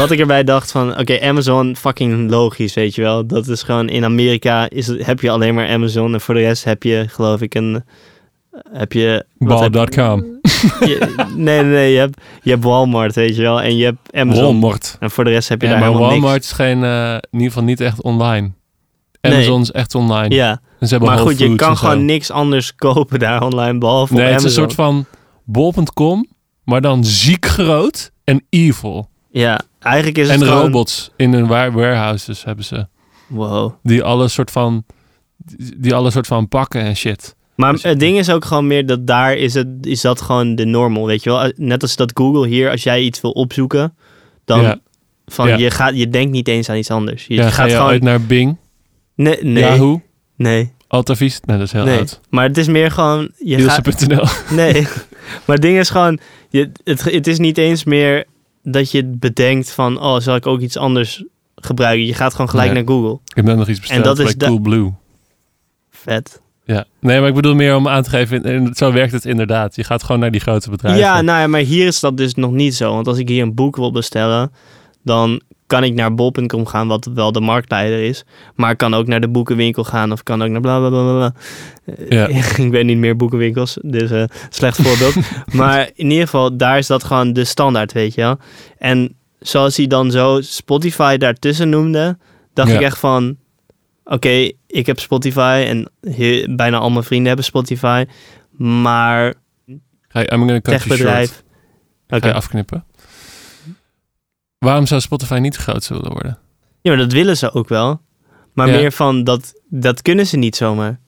[0.00, 3.26] wat ik erbij dacht van, oké, Amazon, fucking logisch, weet je wel.
[3.26, 6.64] Dat is gewoon, in Amerika is, heb je alleen maar Amazon en voor de rest
[6.64, 7.84] heb je, geloof ik, een,
[8.72, 9.24] heb je...
[9.38, 10.38] Ball.com.
[10.80, 14.42] je- nee, nee, je hebt, je hebt Walmart, weet je wel, en je hebt Amazon.
[14.42, 14.96] Walmart.
[15.00, 17.20] En voor de rest heb je Ja, daar maar helemaal Walmart is geen, eh, in
[17.30, 18.50] ieder geval niet echt online.
[19.20, 19.32] Nee.
[19.32, 20.34] Amazon is echt online.
[20.34, 21.86] Ja, En ze hebben maar goed, je kan zo.
[21.88, 24.62] gewoon niks anders kopen daar online, behalve Nee, het is Amazon.
[24.62, 25.04] een soort van
[25.44, 26.26] bol.com,
[26.64, 29.08] maar dan ziek groot en evil.
[29.30, 30.62] Ja, eigenlijk is het En gewoon...
[30.62, 32.86] robots in hun wa- warehouses hebben ze.
[33.26, 33.72] Wow.
[33.82, 34.84] Die alle soort van,
[35.76, 37.34] die alle soort van pakken en shit.
[37.54, 40.64] Maar het ding is ook gewoon meer dat daar is, het, is dat gewoon de
[40.64, 41.52] normal, weet je wel.
[41.56, 43.94] Net als dat Google hier, als jij iets wil opzoeken,
[44.44, 44.78] dan ja,
[45.26, 45.56] van Ja.
[45.56, 47.26] je, gaat, je denkt niet eens aan iets anders.
[47.26, 47.90] Je ja, ga gaat je gewoon...
[47.90, 48.56] uit naar Bing,
[49.14, 50.02] Nee, nee, Yahoo,
[50.36, 51.40] nee, Altavis?
[51.40, 51.98] Nee, dat is heel nee.
[51.98, 52.20] oud.
[52.30, 53.30] Maar het is meer gewoon...
[53.38, 54.06] Je gaat,
[54.50, 54.82] nee,
[55.44, 56.18] maar het ding is gewoon...
[56.48, 58.24] Je, het, het is niet eens meer
[58.62, 60.00] dat je bedenkt van...
[60.02, 62.06] Oh, zal ik ook iets anders gebruiken?
[62.06, 62.82] Je gaat gewoon gelijk Nee.
[62.84, 63.18] naar Google.
[63.34, 64.92] Ik net nog iets besteld dat is Coolblue.
[65.90, 66.40] Vet.
[66.64, 69.76] Ja, nee, maar ik bedoel meer om aan te geven, en zo werkt het inderdaad.
[69.76, 71.00] Je gaat gewoon naar die grote bedrijven.
[71.00, 72.94] Ja, nou ja, maar hier is dat dus nog niet zo.
[72.94, 74.52] Want als ik hier een boek wil bestellen,
[75.02, 78.24] dan kan ik naar bol.com gaan, wat wel de marktleider is.
[78.54, 81.12] Maar kan ook naar de boekenwinkel gaan of kan ook naar bla bla bla bla.
[81.16, 81.32] bla.
[82.08, 82.28] Ja.
[82.28, 85.14] Eh, ik ben niet meer boekenwinkels, dus eh slecht voorbeeld.
[85.60, 88.38] maar in ieder geval, daar is dat gewoon de standaard, weet je wel.
[88.78, 92.18] En zoals hij dan zo Spotify daartussen noemde,
[92.54, 92.74] dacht Ja.
[92.74, 93.36] ik echt van...
[94.04, 95.90] Oké, ik heb Spotify en
[96.56, 98.04] bijna al mijn vrienden hebben Spotify.
[98.56, 99.34] Maar
[100.08, 101.42] je, I'm gonna cut techbedrijf...
[102.08, 102.32] Oké.
[102.32, 102.84] afknippen.
[104.60, 106.38] Waarom zou Spotify niet groot willen worden?
[106.80, 108.00] Ja, maar dat willen ze ook wel.
[108.52, 108.76] Maar Ja.
[108.76, 110.98] meer van, dat, dat kunnen ze niet zomaar.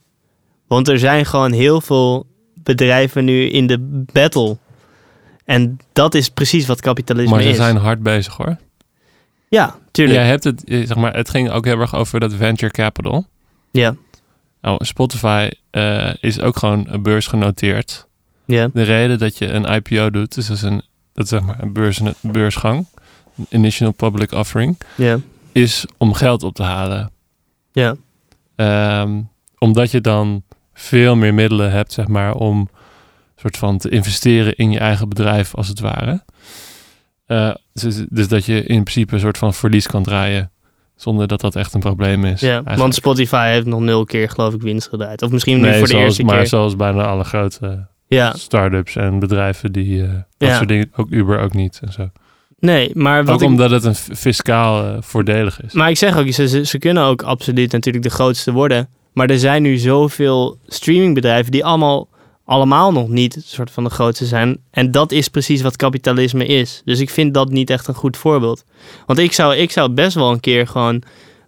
[0.66, 4.56] Want er zijn gewoon heel veel bedrijven nu in de battle.
[5.44, 7.56] En dat is precies wat kapitalisme Maar ze is.
[7.56, 8.56] zijn hard bezig hoor.
[9.48, 10.18] Ja, tuurlijk.
[10.18, 13.26] Jij hebt het, eh, zeg maar, het ging ook heel erg over dat venture capital.
[13.70, 13.94] Ja,
[14.60, 18.06] Nou, Spotify eh, is ook gewoon een beurs genoteerd.
[18.44, 21.42] ja, De reden dat je een IPO doet, dus dat is een, dat is zeg
[21.42, 22.86] maar een beurs, beursgang,
[23.48, 25.18] initial public offering, ja,
[25.52, 27.10] is om geld op te halen.
[27.72, 27.94] ja.
[28.56, 29.20] Ehm,
[29.58, 30.42] omdat je dan
[30.74, 32.68] veel meer middelen hebt, zeg maar, om
[33.36, 36.24] soort van te investeren in je eigen bedrijf, als het ware.
[37.26, 40.50] Eh, dus, dus dat je in principe een soort van verlies kan draaien,
[40.96, 42.40] zonder dat dat echt een probleem is.
[42.40, 42.48] ja.
[42.48, 42.78] eigenlijk.
[42.78, 45.22] Want Spotify heeft nog nul keer, geloof ik, winst gedraaid.
[45.22, 46.46] Of misschien nu nee, voor de eerste maar keer.
[46.46, 50.56] zoals bijna alle grote Ja, start-ups en bedrijven die eh, dat Ja.
[50.56, 52.10] soort dingen, ook Uber ook niet en zo.
[52.62, 53.46] Nee, maar wat Ook ik...
[53.46, 55.72] omdat het een fiscaal eh, voordelig is.
[55.72, 58.88] Maar ik zeg ook, ze, ze, ze kunnen ook absoluut natuurlijk de grootste worden.
[59.12, 62.08] Maar er zijn nu zoveel streamingbedrijven die allemaal,
[62.44, 64.58] allemaal nog niet een soort van de grootste zijn.
[64.70, 66.82] En dat is precies wat kapitalisme is.
[66.84, 68.64] Dus ik vind dat niet echt een goed voorbeeld.
[69.06, 71.02] Want ik zou, ik zou best wel een keer gewoon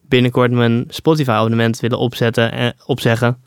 [0.08, 3.38] binnenkort mijn Spotify-abonnement willen opzetten en opzeggen.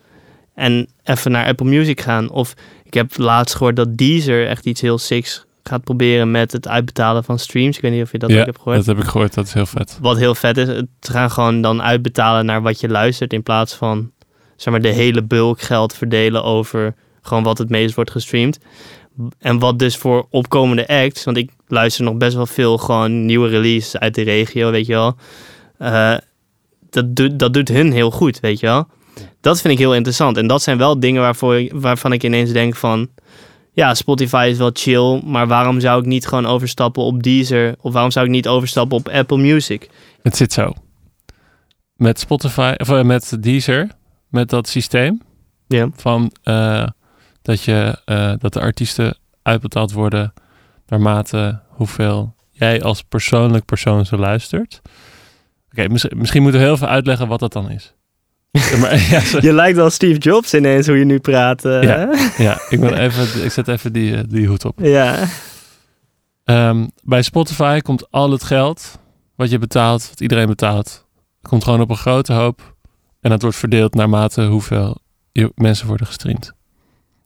[0.56, 2.30] En even naar Apple Music gaan.
[2.30, 2.53] Of
[2.84, 7.23] ik heb laatst gehoord dat Deezer echt iets heel siks gaat proberen met het uitbetalen
[7.23, 7.75] van streams.
[7.75, 8.77] Ik weet niet of je dat ja, ook hebt gehoord.
[8.77, 9.34] dat heb ik gehoord.
[9.34, 9.97] Dat is heel vet.
[10.01, 13.34] Wat heel vet is, het gaan gewoon dan uitbetalen naar wat je luistert.
[13.34, 14.12] In plaats van
[14.56, 18.60] zeg maar, de hele bulk geld verdelen over gewoon wat het meest wordt gestreamd.
[19.39, 23.47] En wat dus voor opkomende acts, want ik luister nog best wel veel gewoon nieuwe
[23.47, 25.15] releases uit de regio, weet je wel.
[25.77, 26.17] Eh,
[26.89, 28.88] dat, doet, dat doet hun heel goed, weet je wel.
[29.41, 30.38] Dat vind ik heel interessant.
[30.38, 33.10] En dat zijn wel dingen waarvoor, waarvan ik ineens denk van...
[33.78, 37.76] Ja, Spotify is wel chill, maar waarom zou ik niet gewoon overstappen op Deezer?
[37.82, 39.90] Of waarom zou ik niet overstappen op Apple Music?
[40.22, 40.74] Het zit zo.
[41.96, 43.88] Met Spotify, of eh, met Deezer,
[44.30, 45.22] met dat systeem
[45.68, 45.90] Ja.
[45.96, 46.88] van eh,
[47.42, 50.34] dat, je, eh, dat de artiesten uitbetaald worden
[50.88, 54.82] naarmate hoeveel jij als persoonlijk persoon zo luistert.
[55.72, 57.84] Oké, mis- misschien moeten we heel veel uitleggen wat dat dan is.
[57.84, 58.47] Ja, maar, ja, zo-
[59.48, 61.65] Je lijkt wel Steve Jobs ineens hoe je nu praat.
[61.65, 61.82] eh.
[61.84, 62.10] Ja.
[62.38, 64.80] ja, ik, ben even, ik zet even die, eh, die hoed op.
[64.82, 65.15] ja.
[66.43, 69.00] Ehm, bij Spotify komt al het geld
[69.36, 71.06] wat je betaalt, wat iedereen betaalt,
[71.41, 72.76] komt gewoon op een grote hoop.
[73.22, 74.98] En dat wordt verdeeld naarmate hoeveel
[75.56, 76.52] mensen worden gestreamd.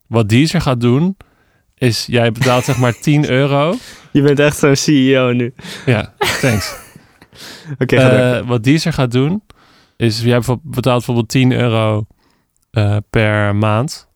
[0.07, 1.17] Wat Deezer gaat doen,
[1.75, 3.75] is jij betaalt zeg maar 10 euro.
[4.11, 5.53] Je bent echt zo'n CEO nu.
[5.85, 6.75] Ja, thanks.
[7.81, 7.95] Oké.
[7.95, 9.43] Eh, wat Deezer gaat doen,
[10.01, 12.05] is jij betaalt bijvoorbeeld 10 euro
[12.71, 14.07] eh, per maand.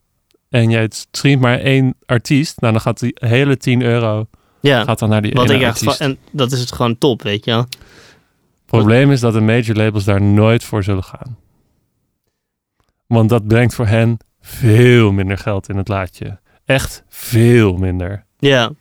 [0.50, 2.62] En jij streamt maar één artiest.
[2.62, 4.28] Nou, dan gaat die hele 10 euro
[4.62, 6.00] ja, gaat dan naar die wat ene artiest.
[6.00, 7.60] en dat is het gewoon top, weet je wel.
[7.60, 11.38] Het probleem is dat de major labels daar nooit voor zullen gaan.
[13.08, 16.40] Want dat brengt voor hen veel minder geld in het laadje.
[16.66, 18.26] Echt veel minder.
[18.40, 18.72] Ja,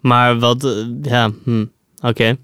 [0.00, 1.64] maar wat, eh, ja, hm,
[2.00, 2.36] oké.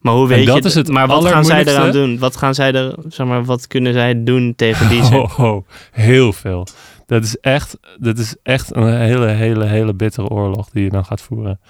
[0.00, 2.18] Maar hoe weet dat je, is het maar wat gaan zij eraan doen?
[2.18, 5.20] Wat gaan zij er, zeg maar, wat kunnen zij doen tegen Deezer?
[5.20, 6.66] Oh, oh, heel veel.
[7.06, 11.04] Dat is echt, dat is echt een hele, hele, hele bittere oorlog die je dan
[11.04, 11.60] gaat voeren.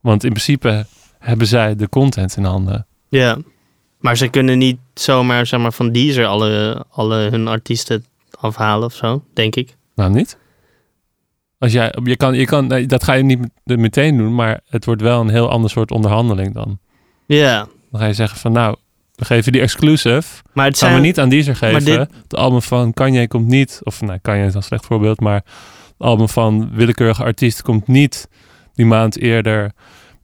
[0.00, 0.86] Want in principe
[1.18, 2.86] hebben zij de content in handen.
[3.08, 3.36] Ja,
[3.98, 8.04] maar ze kunnen niet zomaar, zeg maar, van Deezer alle, alle hun artiesten
[8.40, 9.76] afhalen of zo, denk ik.
[9.94, 10.38] Nou, niet?
[11.58, 14.84] Als jij, je kan, je kan, dat ga je niet met- meteen doen, maar het
[14.84, 16.78] wordt wel een heel ander soort onderhandeling dan.
[17.26, 18.76] Ja, Dan ga je zeggen van nou,
[19.14, 20.22] we geven die exclusive.
[20.52, 21.00] maar het Gaan zijn...
[21.00, 21.84] we niet aan Deezer geven.
[21.84, 23.80] dit- Het album van Kanye komt niet.
[23.82, 25.20] Of nou, Kanye is een slecht voorbeeld.
[25.20, 25.44] Maar het
[25.98, 28.28] album van willekeurige artiest komt niet
[28.74, 29.72] die maand eerder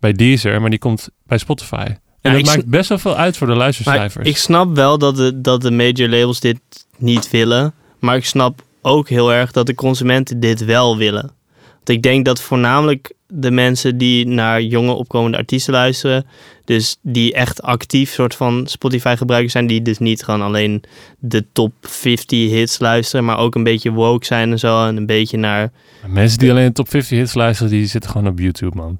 [0.00, 0.60] bij Deezer.
[0.60, 1.84] Maar die komt bij Spotify.
[2.20, 4.28] En Ja, dat maakt best wel veel uit voor de Maar luistercijfers.
[4.28, 6.58] ik snap wel dat de, dat de major labels dit
[6.98, 7.74] niet willen.
[8.00, 11.30] Maar ik snap ook heel erg dat de consumenten dit wel willen.
[11.74, 16.26] Want ik denk dat voornamelijk de mensen die naar jonge opkomende artiesten luisteren.
[16.64, 19.66] Dus die echt actief soort van Spotify gebruikers zijn.
[19.66, 20.82] Die dus niet gewoon alleen
[21.18, 23.24] de top 50 hits luisteren.
[23.24, 24.86] Maar ook een beetje woke zijn en zo.
[24.86, 25.72] En een beetje naar...
[26.06, 28.98] Mensen die alleen de top 50 hits luisteren, die zitten gewoon op YouTube, man.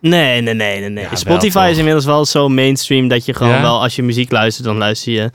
[0.00, 0.88] Nee, nee, nee, nee.
[0.88, 1.02] nee.
[1.02, 3.60] Ja, wel, Spotify is inmiddels wel zo mainstream dat je gewoon Ja?
[3.60, 5.30] wel, als je muziek luistert, dan luister je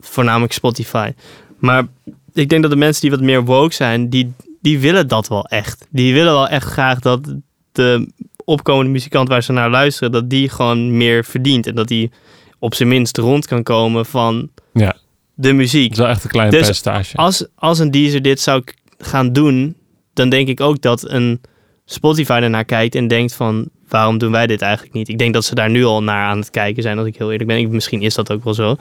[0.00, 1.12] voornamelijk Spotify.
[1.58, 1.86] Maar
[2.32, 5.44] ik denk dat de mensen die wat meer woke zijn, die, die willen dat wel
[5.44, 5.86] echt.
[5.90, 7.34] Die willen wel echt graag dat
[7.72, 8.08] de
[8.44, 11.66] opkomende muzikant waar ze naar luisteren, dat die gewoon meer verdient.
[11.66, 12.10] En dat die
[12.58, 14.96] op zijn minst rond kan komen van Ja.
[15.34, 15.90] de muziek.
[15.92, 17.16] is wel echt een klein Dus percentage.
[17.16, 18.62] Als, als een Deezer dit zou
[18.98, 19.76] gaan doen,
[20.12, 21.40] dan denk ik ook dat een
[21.84, 25.08] Spotify ernaar kijkt en denkt van, waarom doen wij dit eigenlijk niet?
[25.08, 27.30] Ik denk dat ze daar nu al naar aan het kijken zijn, als ik heel
[27.32, 27.58] eerlijk ben.
[27.58, 28.76] Ik, misschien is dat ook wel zo.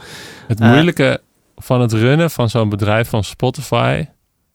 [0.48, 1.22] Het eh, moeilijke
[1.56, 4.06] van het runnen van zo'n bedrijf van Spotify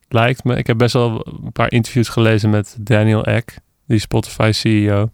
[0.07, 0.55] lijkt me...
[0.55, 5.11] Ik heb best wel een paar interviews gelezen met Daniel Ek, die Spotify CEO.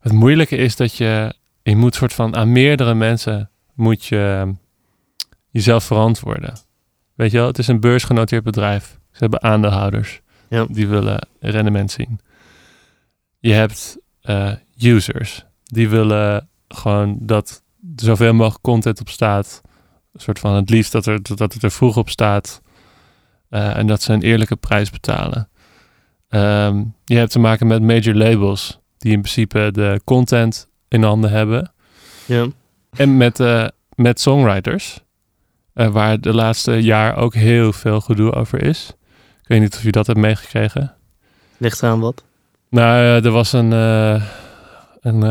[0.00, 4.54] Het moeilijke is dat je, je moet soort van aan meerdere mensen moet je
[5.50, 6.54] jezelf verantwoorden.
[7.14, 8.98] Weet je wel, het is een beursgenoteerd bedrijf.
[9.10, 10.20] Ze hebben aandeelhouders.
[10.48, 10.66] Ja.
[10.68, 12.20] Die willen rendement zien.
[13.38, 15.44] Je hebt eh, users.
[15.62, 17.62] Die willen gewoon dat
[17.96, 19.60] er zoveel mogelijk content op staat.
[20.12, 22.62] Een soort van het liefst dat, er, dat het er vroeg op staat.
[23.48, 25.49] Eh, en dat ze een eerlijke prijs betalen.
[26.30, 31.30] Ehm, je hebt te maken met major labels die in principe de content in handen
[31.30, 31.72] hebben.
[32.26, 32.46] Ja.
[32.90, 35.00] En met, eh, met songwriters,
[35.74, 38.92] eh, waar de laatste jaar ook heel veel gedoe over is.
[39.42, 40.94] Ik weet niet of je dat hebt meegekregen.
[41.56, 42.24] Ligt eraan wat?
[42.68, 44.22] Nou, eh, er was een, eh,
[45.00, 45.22] een,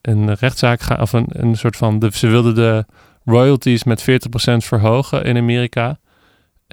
[0.00, 2.84] een rechtszaak, of een, een soort van, de, ze wilden de
[3.24, 5.98] royalties met 40% verhogen in Amerika.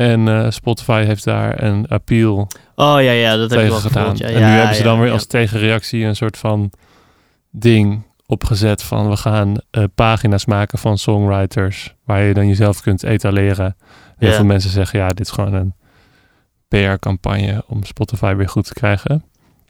[0.01, 3.79] En eh, Spotify heeft daar een appeal Oh ja, ja, dat heb ik tegen wel
[3.79, 4.03] gedaan.
[4.03, 4.17] gevoeld.
[4.17, 6.71] Ja, en nu Ja, hebben ze dan ja, weer als tegenreactie een soort van
[7.51, 13.03] ding opgezet van we gaan eh, pagina's maken van songwriters waar je dan jezelf kunt
[13.03, 13.75] etaleren.
[14.17, 15.73] Heel veel mensen zeggen ja, dit is gewoon een
[16.67, 19.23] PR-campagne om Spotify weer goed te krijgen.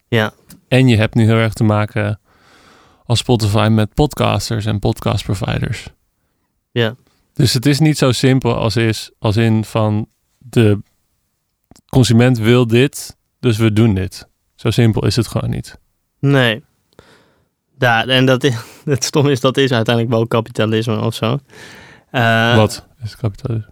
[0.08, 0.32] Ja.
[0.67, 2.20] En je hebt nu heel erg te maken
[3.06, 5.88] als Spotify met podcasters en podcastproviders.
[6.72, 6.96] Ja.
[7.34, 10.08] Dus het is niet zo simpel als, is, als in van
[10.49, 10.80] de
[11.89, 14.27] consument wil dit, dus we doen dit.
[14.56, 15.80] Zo simpel is het gewoon niet.
[16.19, 16.63] Nee.
[17.77, 21.39] Ja, en dat is, het stom is, dat is uiteindelijk wel kapitalisme of zo.
[22.12, 23.69] Eh, Wat is kapitalisme?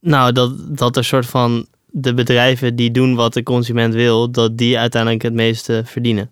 [0.00, 4.58] Nou, dat, dat er soort van de bedrijven die doen wat de consument wil, dat
[4.58, 6.30] die uiteindelijk het meeste verdienen.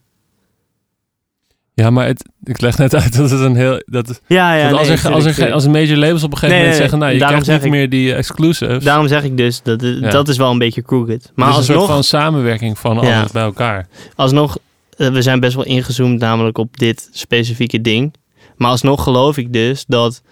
[1.75, 3.83] Ja, maar het, ik leg net uit dat het een heel...
[3.87, 4.69] Dat, Ja, ja.
[4.69, 6.77] dat als, nee, er, als, er, als een major labels op een gegeven Nee, moment
[6.83, 6.99] zeggen...
[6.99, 8.85] nou, je krijgt niet ik- meer die exclusives.
[8.85, 10.11] Daarom zeg ik dus, dat, Ja.
[10.11, 11.33] dat is wel een beetje crooked.
[11.35, 13.19] Maar is een alsnog, soort van samenwerking van Ja.
[13.19, 13.87] alles bij elkaar.
[14.17, 14.59] alsnog,
[14.97, 18.15] eh, we zijn best wel ingezoomd namelijk op dit specifieke ding.
[18.57, 20.23] Maar alsnog geloof ik dus dat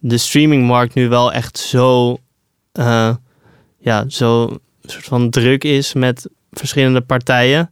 [0.00, 2.18] de streamingmarkt nu wel echt zo,
[2.72, 3.14] eh,
[3.78, 7.70] ja, zo soort van druk is met verschillende partijen.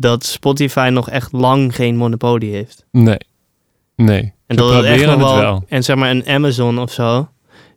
[0.00, 2.84] Dat Spotify nog echt lang geen monopolie heeft.
[2.90, 3.18] Nee.
[3.96, 4.32] Nee.
[4.46, 5.64] En dat het echt nog het wel, wel.
[5.68, 7.28] En zeg maar een Amazon of zo.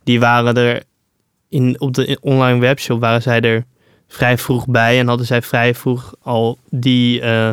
[0.03, 0.83] die waren er
[1.49, 3.65] in, op de online webshop waren zij er
[4.07, 7.49] vrij vroeg bij en hadden zij vrij vroeg al die eh,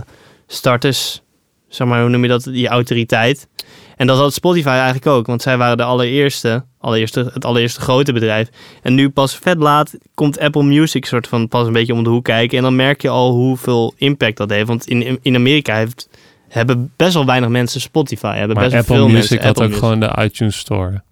[0.46, 1.22] starters,
[1.68, 3.48] zeg maar, hoe noem je dat, die autoriteit.
[3.96, 8.12] En dat had Spotify eigenlijk ook, want zij waren de allereerste, allereerste het allereerste grote
[8.12, 8.48] bedrijf.
[8.82, 12.10] En nu pas vet laat komt Apple Music soort van pas een beetje om de
[12.10, 12.56] hoek kijken.
[12.58, 14.66] En dan merk je al hoeveel impact dat heeft.
[14.66, 16.08] Want in, in Amerika heeft,
[16.48, 18.36] hebben best wel weinig mensen Spotify.
[18.36, 19.84] Hebben Maar best Apple veel Music mensen had Apple ook Music.
[19.84, 21.02] gewoon de iTunes Store.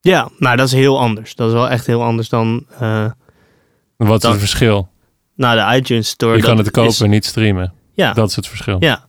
[0.00, 1.34] Ja, maar dat is heel anders.
[1.34, 2.66] Dat is wel echt heel anders dan...
[2.78, 3.10] eh,
[3.96, 4.88] Wat is Dan- het verschil?
[5.34, 6.36] nou, de iTunes Store.
[6.36, 7.72] Je kan het kopen en niet streamen.
[7.94, 8.76] ja, Dat is het verschil.
[8.80, 9.04] ja.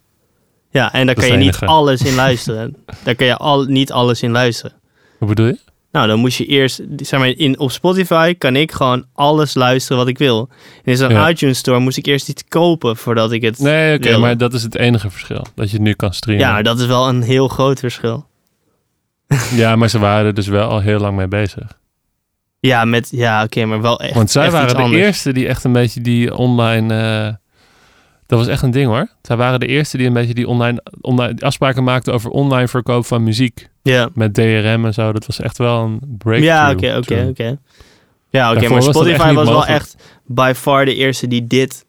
[0.69, 2.75] Ja, en daar Dat kan je niet alles in luisteren.
[3.03, 4.73] daar kan je al, niet alles in luisteren.
[5.17, 5.59] Hoe bedoel je?
[5.91, 9.97] Nou, dan moest je eerst, zeg maar, in, op Spotify kan ik gewoon alles luisteren
[9.97, 10.49] wat ik wil.
[10.83, 11.29] En in zo'n Ja.
[11.29, 13.59] iTunes Store moest ik eerst iets kopen voordat ik het...
[13.59, 15.45] Nee, oké, maar dat is het enige verschil.
[15.55, 16.45] Dat je het nu kan streamen.
[16.45, 18.25] Ja, dat is wel een heel groot verschil.
[19.55, 21.77] Ja, maar ze waren er dus wel al heel lang mee bezig.
[22.59, 25.01] Ja, met, ja oké, maar wel echt Want zij echt waren de anders.
[25.01, 26.93] eerste die echt een beetje die online...
[27.27, 27.33] eh,
[28.27, 29.07] dat was echt een ding hoor.
[29.21, 33.05] Zij waren de eerste die een beetje die online, online afspraken maakten over online verkoop
[33.05, 33.69] van muziek.
[33.81, 35.11] Ja, Met DRM en zo.
[35.11, 36.43] Dat was echt wel een breakthrough.
[36.43, 37.57] ja oké, oké, oké.
[38.29, 41.85] Ja, oké, maar Spotify was wel echt by far de eerste die dit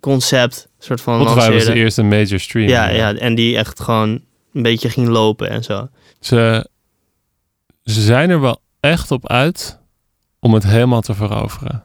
[0.00, 1.80] concept soort van Spotify was de lanceerde.
[1.80, 2.68] eerste major stream.
[2.68, 4.20] Ja, ja, en die echt gewoon
[4.52, 5.88] een beetje ging lopen en zo.
[6.20, 6.68] Ze,
[7.84, 9.78] ze zijn er wel echt op uit
[10.40, 11.82] om het helemaal te veroveren.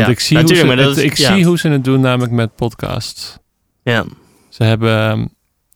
[0.00, 1.68] Ja, ik zie, hoe natuurlijk, ze, maar dat het- is, ik ja, zie hoe ze
[1.68, 3.38] het doen, namelijk met podcasts.
[3.82, 4.04] Ja,
[4.48, 5.26] Ze hebben ehm,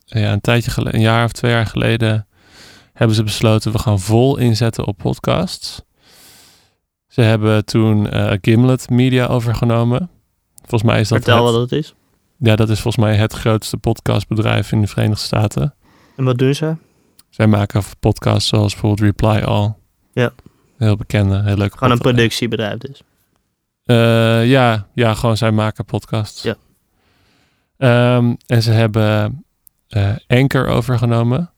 [0.05, 2.27] ja, een tijdje geleden, een jaar of twee jaar geleden,
[2.93, 5.83] hebben ze besloten we gaan vol inzetten op podcasts.
[7.09, 10.11] Ze hebben toen eh, Gimlet Media overgenomen.
[10.61, 11.95] Volgens mij is dat vertel het, wat dat is.
[12.39, 15.75] ja, dat is volgens mij het grootste podcastbedrijf in de Verenigde Staten.
[16.17, 16.75] En wat doen ze?
[17.31, 19.75] Zij maken podcasts zoals bijvoorbeeld Reply All.
[20.13, 20.33] Ja.
[20.79, 23.03] Heel bekende, heel leuke Gewoon een productiebedrijf dus.
[23.87, 26.43] Eh, ja, ja, gewoon zij maken podcasts.
[26.43, 26.57] Ja.
[27.79, 29.45] Ehm, en ze hebben
[29.89, 31.51] eh Anchor overgenomen.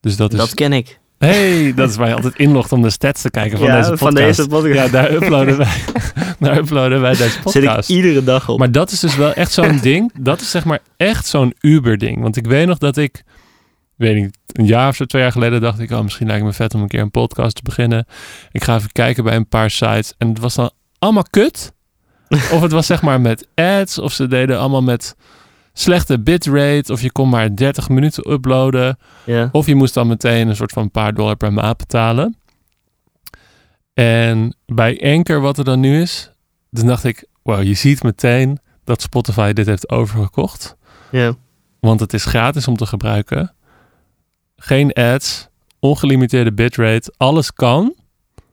[0.00, 0.38] Dus dat is...
[0.38, 1.00] Dat ken ik.
[1.18, 3.90] Hey, dat is waar je altijd inlogt om de stats te kijken van ja, deze
[3.90, 4.02] podcast.
[4.02, 4.74] van deze podcast.
[4.74, 5.76] Ja, daar uploaden wij,
[6.38, 7.90] daar uploaden wij deze Zit ik podcast.
[7.90, 8.58] iedere dag op.
[8.58, 10.12] Maar dat is dus wel echt zo'n ding.
[10.18, 12.20] Dat is zeg maar echt zo'n Uber-ding.
[12.22, 13.22] Want ik weet nog dat ik,
[13.96, 16.50] weet niet, een jaar of zo, twee jaar geleden dacht ik, oh, misschien lijkt het
[16.50, 18.06] me vet om een keer een podcast te beginnen.
[18.52, 20.14] Ik ga even kijken bij een paar sites.
[20.18, 20.70] En het was dan
[21.02, 21.72] allemaal kut.
[22.28, 25.16] of het was zeg maar met ads, of ze deden allemaal met
[25.72, 28.98] slechte bitrate, of je kon maar 30 minuten uploaden.
[29.52, 32.36] Of je moest dan meteen een soort van paar dollar per maand betalen.
[33.94, 36.30] En bij Anchor, wat er dan nu is,
[36.70, 40.76] dan dacht ik, wow, je ziet meteen dat Spotify dit heeft overgekocht.
[41.10, 41.34] ja.
[41.80, 43.54] Want het is gratis om te gebruiken.
[44.56, 47.94] Geen ads, ongelimiteerde bitrate, alles kan.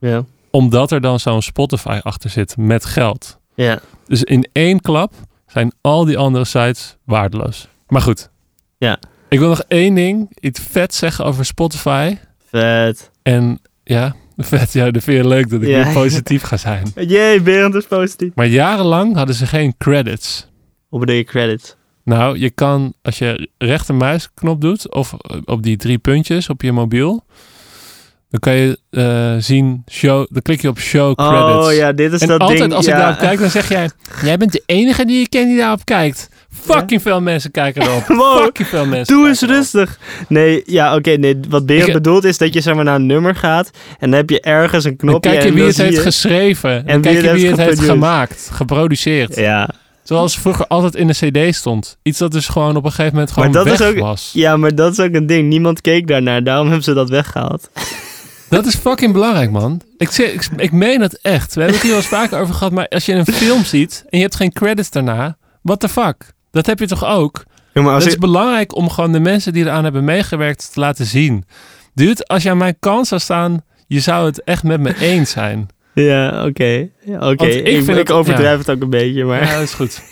[0.00, 0.24] Ja.
[0.50, 3.38] Omdat er dan zo'n Spotify achter zit met geld.
[3.54, 3.80] Ja.
[4.06, 5.12] Dus in één klap
[5.46, 7.68] zijn al die andere sites waardeloos.
[7.88, 8.30] Maar goed.
[8.78, 8.98] Ja.
[9.28, 12.16] Ik wil nog één ding, iets vet zeggen over Spotify.
[12.48, 13.10] Vet.
[13.22, 15.84] En ja, vet, ja, dat vind je leuk dat ik Ja.
[15.84, 16.92] weer positief ga zijn.
[17.08, 18.34] Jee, Berend is positief.
[18.34, 20.48] Maar jarenlang hadden ze geen credits.
[20.88, 21.76] Hoe bedoel je credits?
[22.04, 27.24] Nou, je kan als je rechtermuisknop doet of op die drie puntjes op je mobiel,
[28.30, 30.26] dan kan je eh, zien show.
[30.30, 31.66] Dan klik je op show credits.
[31.66, 32.72] Oh ja, dit is en dat altijd ding.
[32.72, 32.92] als ja.
[32.92, 33.90] ik daarop kijk, dan zeg jij:
[34.22, 36.28] jij bent de enige die je kent die daarop kijkt.
[36.52, 38.06] Fucking veel mensen kijken erop.
[38.20, 39.14] Wow, Fucking veel mensen.
[39.16, 39.98] Doe eens rustig.
[40.28, 41.10] Nee, ja, oké.
[41.10, 44.10] nee, wat Berend Ik- bedoelt is dat je zeg maar naar een nummer gaat en
[44.10, 46.86] dan heb je ergens een Dan knopje kijk je wie dan het heeft je- geschreven.
[46.86, 49.36] En wie kijk het je wie heeft het heeft gemaakt, geproduceerd.
[49.36, 49.68] Ja.
[50.02, 51.14] Zoals vroeger altijd in de
[51.48, 51.96] CD stond.
[52.02, 54.30] Iets dat dus gewoon op een gegeven moment gewoon Maar dat weg is ook- was.
[54.32, 55.48] ja, maar dat is ook een ding.
[55.48, 57.70] Niemand keek daarnaar, daarom hebben ze dat weggehaald.
[58.50, 59.80] Dat is fucking belangrijk, man.
[59.96, 61.54] Ik, ik, ik meen het echt.
[61.54, 62.72] We hebben het hier wel eens vaker over gehad.
[62.72, 65.36] Maar als je een film ziet en je hebt geen credits daarna.
[65.62, 66.32] What the fuck?
[66.50, 67.44] Dat heb je toch ook?
[67.74, 70.80] Ja, maar als Het is belangrijk om gewoon de mensen die eraan hebben meegewerkt te
[70.80, 71.44] laten zien.
[71.94, 75.30] Dude, als je aan mijn kant zou staan, je zou het echt met me eens
[75.30, 75.68] zijn.
[75.94, 76.88] Ja, oké.
[77.04, 77.34] Ja, oké.
[77.36, 79.44] Want ik Ik, vind ik overdrijf het ook een beetje, maar...
[79.44, 80.02] Ja, dat is goed.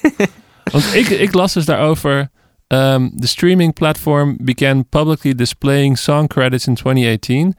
[0.73, 2.31] Want ik, ik las dus daarover.
[2.69, 7.55] Um, the streaming platform began publicly displaying song credits in 2018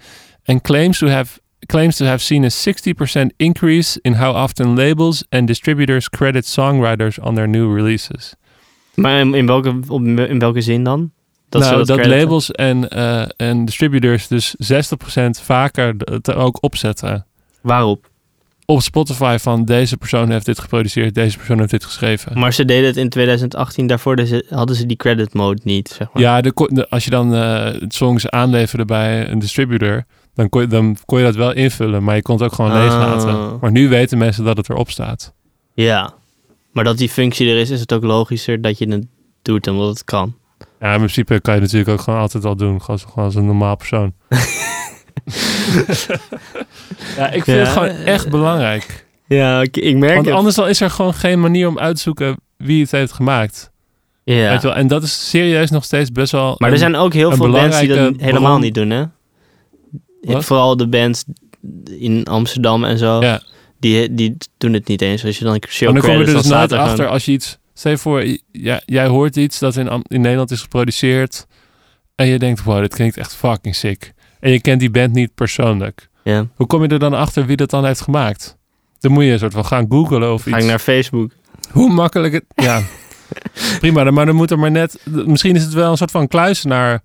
[0.50, 5.24] and claims to have claims to have seen a 60% increase in how often labels
[5.30, 8.36] and distributors credit songwriters on their new releases.
[8.96, 9.80] Maar in, welke,
[10.28, 11.12] in welke zin dan?
[11.50, 17.26] Dat nou, dat, labels en, eh, en distributors dus 60% vaker het er ook opzetten.
[17.62, 18.10] Waarop?
[18.66, 22.40] Op Spotify van deze persoon heeft dit geproduceerd, deze persoon heeft dit geschreven.
[22.40, 25.90] Maar ze deden het in 2018, daarvoor hadden ze, hadden ze die credit mode niet,
[25.90, 26.24] zeg maar.
[26.24, 30.98] Ja, de, als je dan eh, songs aanleverde bij een distributor, dan kon, je, dan
[31.06, 33.00] kon je dat wel invullen, maar je kon het ook gewoon leeg Oh.
[33.00, 33.58] laten.
[33.62, 35.34] Maar nu weten mensen dat het erop staat.
[35.74, 36.14] Ja.
[36.72, 39.06] Maar dat die functie er is, is het ook logischer dat je het
[39.42, 40.34] doet omdat het kan.
[40.80, 42.82] Ja, in principe kan je natuurlijk ook gewoon altijd al doen.
[42.82, 44.14] Gewoon, gewoon als een normaal persoon.
[47.18, 49.06] ja, ik vind Ja, het gewoon echt belangrijk.
[49.28, 50.36] Ja, ik, ik merk Want het.
[50.36, 53.72] anders dan is er gewoon geen manier om uit te zoeken wie het heeft gemaakt.
[54.24, 54.50] Ja.
[54.50, 54.76] Weet je wel?
[54.78, 56.56] En dat is serieus nog steeds best wel...
[56.58, 59.04] Maar er zijn ook heel veel bands die dat helemaal bron- niet doen, hè?
[60.22, 60.46] Wat?
[60.46, 61.24] Vooral de bands
[62.00, 63.22] in Amsterdam en zo.
[63.22, 63.42] Ja,
[63.80, 65.26] Die, die doen het niet eens.
[65.26, 67.08] Als je dan een show maar dan kom je er dus nooit staat er achter
[67.08, 67.58] als je iets...
[67.74, 71.48] Stel je voor, ja, jij hoort iets dat in, in Nederland is geproduceerd...
[72.16, 74.14] en je denkt, wow, dit klinkt echt fucking sick.
[74.40, 76.10] En je kent die band niet persoonlijk.
[76.24, 76.48] Ja.
[76.56, 78.58] Hoe kom je er dan achter wie dat dan heeft gemaakt?
[79.00, 80.60] Dan moet je een soort van gaan googlen of Ga iets.
[80.60, 81.32] ik naar Facebook.
[81.72, 82.44] Hoe makkelijk het...
[82.56, 82.82] Ja,
[83.80, 84.12] prima.
[84.12, 85.00] Maar dan moet er maar net...
[85.06, 87.02] Misschien is het wel een soort van kluisenaar...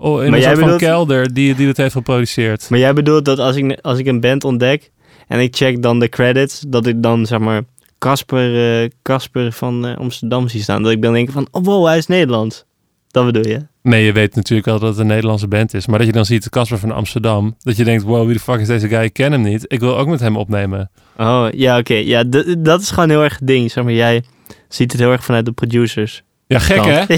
[0.00, 2.66] oh, In Maar een jij soort van bedoelt- kelder die, die het heeft geproduceerd.
[2.70, 4.90] Maar jij bedoelt dat als ik, als ik een band ontdek
[5.28, 7.62] en ik check dan de credits, dat ik dan zeg maar
[7.98, 10.82] Casper eh, Casper van eh, Amsterdam zie staan.
[10.82, 12.64] Dat ik dan denk van, oh wow, hij is Nederlands.
[13.10, 13.66] Dat bedoel je?
[13.82, 15.86] Nee, je weet natuurlijk wel dat het een Nederlandse band is.
[15.86, 17.56] Maar dat je dan ziet Casper van Amsterdam.
[17.58, 19.02] Dat je denkt, wow, wie de fuck is deze guy?
[19.02, 19.64] Ik ken hem niet.
[19.66, 20.90] Ik wil ook met hem opnemen.
[21.16, 21.94] Oh, ja, oké.
[21.94, 22.24] Ja,
[22.58, 23.70] dat is gewoon heel erg het ding.
[23.70, 24.24] Zeg maar, jij
[24.68, 26.22] ziet het heel erg vanuit de producers.
[26.46, 27.16] Ja, gek hè?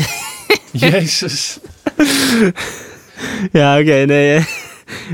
[0.88, 1.58] Jezus.
[3.59, 4.34] ja, oké, nee.
[4.36, 4.45] eh,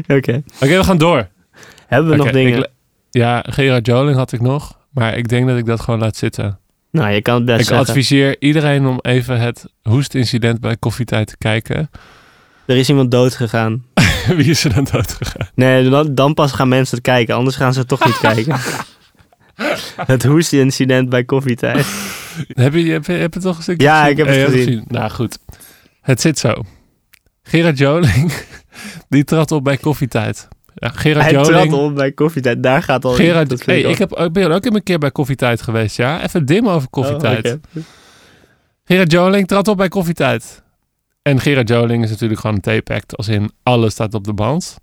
[0.16, 0.42] oké.
[0.60, 1.28] Oké, we gaan door.
[1.86, 2.58] Hebben we nog dingen?
[2.58, 2.66] ik-
[3.10, 4.78] ja, Gerard Joling had ik nog.
[4.90, 6.58] Maar ik denk dat ik dat gewoon laat zitten.
[6.90, 7.86] Nou, je kan het best ik zeggen.
[7.86, 11.90] adviseer iedereen om even het hoestincident bij Koffietijd te kijken.
[12.66, 13.84] Er is iemand dood gegaan.
[14.36, 15.48] Wie is er dan dood gegaan?
[15.54, 17.34] Nee, dan, dan pas gaan mensen het kijken.
[17.34, 18.56] Anders gaan ze toch niet kijken.
[20.06, 21.86] het hoestincident bij koffietijd.
[22.48, 24.10] Heb je, heb je, heb je het toch een stukje Ja, gezien?
[24.10, 24.84] ik heb het je hebt gezien.
[24.88, 25.38] Nou goed.
[26.08, 26.52] Het zit zo.
[27.42, 28.32] Gerard Joling,
[29.08, 30.48] die trad op bij Koffietijd.
[30.74, 31.70] Ja, Gerard Hij Joling...
[31.70, 32.62] trad op bij koffietijd.
[32.62, 33.12] Daar gaat al...
[33.12, 36.22] Gerard, vind hey, ik, heb, ik ben ook een keer bij Koffietijd geweest, ja.
[36.22, 37.46] Even dim over Koffietijd.
[37.46, 37.84] Oh, oké.
[38.84, 40.62] Gerard Joling trad op bij Koffietijd.
[41.22, 43.16] En Gerard Joling is natuurlijk gewoon een tape-act.
[43.16, 44.76] Als in alles staat op de band.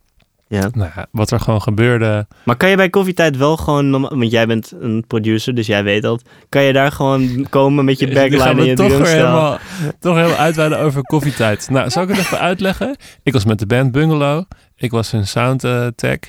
[0.48, 0.70] Ja.
[0.72, 2.28] Nou, ja, wat er gewoon gebeurde.
[2.43, 3.91] Maar kan je bij koffietijd wel gewoon...
[4.02, 6.22] Want jij bent een producer, dus jij weet dat.
[6.50, 9.58] Kan je daar gewoon komen met je backline en je toch weer helemaal,
[10.00, 11.70] toch helemaal uitweiden over Koffietijd.
[11.70, 12.96] Nou, zal ik het even uitleggen?
[13.24, 14.43] Ik was met de band Bungalow.
[14.76, 16.20] Ik was een soundtech.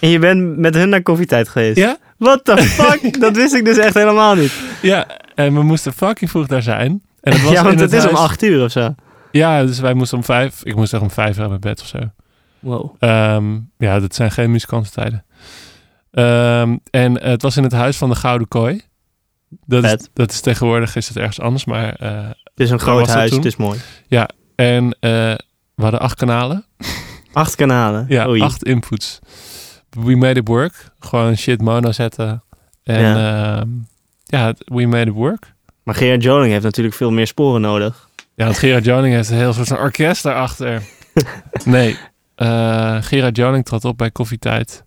[0.00, 1.76] En je bent met hun naar koffietijd geweest?
[1.76, 1.96] Ja?
[2.18, 3.20] What the fuck?
[3.20, 4.52] dat wist ik dus echt helemaal niet.
[4.82, 7.02] Ja, en we moesten fucking vroeg daar zijn.
[7.20, 8.94] En het was ja, want in het is om acht uur of zo.
[9.30, 10.60] Ja, dus wij moesten om vijf.
[10.64, 11.98] Ik moest echt om vijf uur uit mijn bed of zo.
[12.60, 12.94] Wow.
[12.98, 15.24] Ehm, ja, dat zijn geen muzikantentijden.
[16.10, 18.80] Ehm en het was in het huis van de Gouden Kooi.
[19.66, 21.94] Dat is, dat is tegenwoordig is het ergens anders, maar...
[21.94, 23.78] eh, Het is een groot huis, het is mooi.
[24.54, 25.10] en eh,
[25.74, 26.64] we hadden acht kanalen.
[27.32, 28.06] Acht kanalen.
[28.08, 28.40] Ja, Oei.
[28.42, 29.18] acht inputs.
[29.90, 30.90] We made it work.
[30.98, 32.42] Gewoon shit mono zetten.
[32.82, 33.64] En ja,
[34.24, 35.54] ja het- we made it work.
[35.82, 38.08] Maar Gerard Joling heeft natuurlijk veel meer sporen nodig.
[38.34, 40.82] Ja, want Gerard Joling heeft een heel soort van orkest daarachter.
[41.64, 41.96] nee,
[42.38, 44.84] eh, Gerard Joling trad op bij Koffietijd.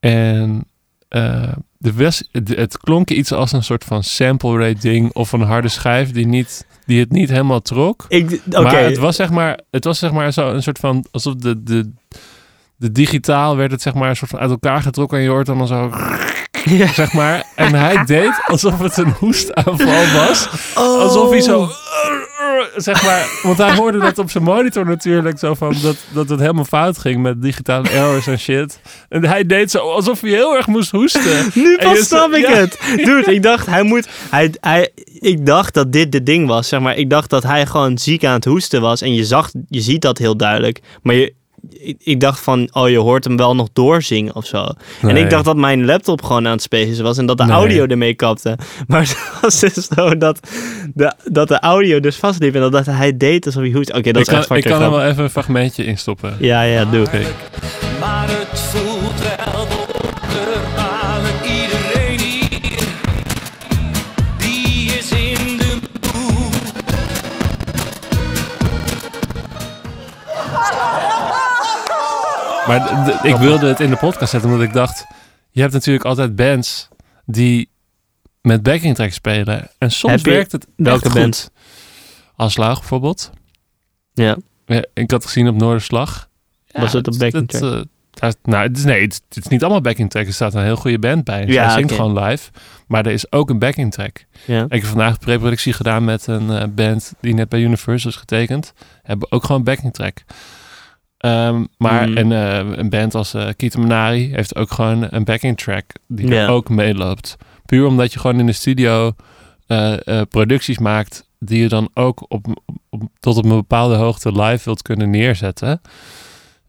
[0.00, 0.64] En
[1.08, 5.32] eh, de was, het, het klonk iets als een soort van sample rate ding of
[5.32, 8.04] een harde schijf die, niet, die het niet helemaal trok.
[8.08, 8.60] Ik, oké.
[8.62, 11.62] Maar het was zeg maar, het was zeg maar zo een soort van, alsof de,
[11.62, 11.92] de,
[12.76, 15.46] de digitaal werd het zeg maar een soort van uit elkaar getrokken en je hoort
[15.46, 15.90] dan zo,
[16.64, 16.86] Ja.
[16.92, 17.44] zeg maar.
[17.56, 20.48] En hij deed alsof het een hoestaanval was.
[20.74, 21.00] Oh.
[21.00, 21.68] Alsof hij zo,
[22.76, 26.40] zeg maar, want hij hoorde dat op zijn monitor natuurlijk zo van dat, dat het
[26.40, 28.80] helemaal fout ging met digitale errors en shit.
[29.08, 31.50] En hij deed zo alsof hij heel erg moest hoesten.
[31.54, 32.54] Nu pas je- snap ik ja.
[32.54, 32.78] het.
[32.96, 34.08] Dude, ik dacht, hij moet...
[34.30, 34.90] Hij, hij,
[35.20, 36.96] ik dacht dat dit de ding was, zeg maar.
[36.96, 39.00] Ik dacht dat hij gewoon ziek aan het hoesten was.
[39.02, 40.80] En je zag, je ziet dat heel duidelijk.
[41.02, 41.34] Maar je,
[41.70, 44.66] ik, ik dacht van, oh, je hoort hem wel nog doorzingen of zo.
[45.00, 47.52] En ik dacht dat mijn laptop gewoon aan het spacen was en dat de Nee.
[47.52, 48.58] audio ermee kapte.
[48.86, 50.40] Maar het was dus zo dat
[50.94, 53.92] de, dat de audio dus vastliep en dat, dat hij deed alsof hij hoest.
[53.92, 56.36] Oké, dat ik is echt kan, ik kan er wel even een fragmentje instoppen.
[56.38, 57.06] Ja, ja, doe.
[58.00, 59.66] Maar het voelt wel
[72.66, 75.06] Maar ik wilde het in de podcast zetten omdat ik dacht...
[75.50, 76.88] Je hebt natuurlijk altijd bands
[77.24, 77.68] die
[78.40, 79.68] met backing track spelen.
[79.78, 81.20] En soms Heb werkt het welke goed.
[81.20, 81.48] bands?
[82.36, 83.30] Aslaag bijvoorbeeld.
[84.12, 84.36] Ja.
[84.66, 86.28] Ja, ik had gezien op Noorderslag.
[86.72, 87.72] Was het een backing dat, track?
[87.74, 90.26] eh, daar- nou, het is, nee, het, het is niet allemaal backing track.
[90.26, 91.46] Er staat een heel goede band bij.
[91.46, 92.50] Ja, Ja, zingt gewoon live.
[92.86, 94.24] Maar er is ook een backing track.
[94.46, 94.62] Ja.
[94.64, 98.72] Ik heb vandaag preproductie gedaan met een eh, band die net bij Universal is getekend.
[99.02, 100.22] Hebben ook gewoon backing track.
[101.22, 102.18] Ehm, maar Mhm.
[102.18, 106.48] een, eh, een band als eh Kita heeft ook gewoon een backing track die er
[106.48, 107.36] ook meeloopt.
[107.66, 109.12] Puur omdat je gewoon in de studio
[109.66, 112.46] eh, producties maakt die je dan ook op,
[112.90, 115.80] op- tot op een bepaalde hoogte live wilt kunnen neerzetten.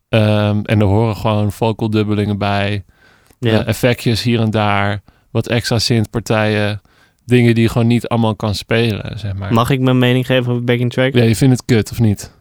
[0.09, 2.83] Ehm, en er horen gewoon vocal dubbelingen bij,
[3.65, 5.01] effectjes hier en daar,
[5.31, 6.81] wat extra synthpartijen,
[7.25, 9.53] dingen die je gewoon niet allemaal kan spelen, zeg maar.
[9.53, 11.13] Mag ik mijn mening geven over backing track?
[11.13, 12.31] Ja, je vindt het kut of niet?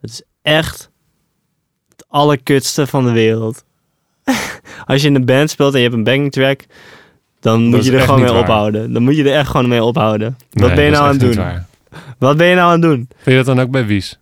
[0.00, 0.90] Het is echt
[2.20, 3.64] allerkutste van de wereld.
[4.86, 6.60] Als je in een band speelt en je hebt een backing track,
[7.40, 8.40] dan moet je er gewoon mee waar.
[8.40, 8.92] ophouden.
[8.92, 10.36] Dan moet je er echt gewoon mee ophouden.
[10.50, 11.44] Wat Nee, ben je nou aan het doen?
[12.18, 13.08] Wat ben je nou aan het doen?
[13.16, 14.18] Vind je dat dan ook bij Wies?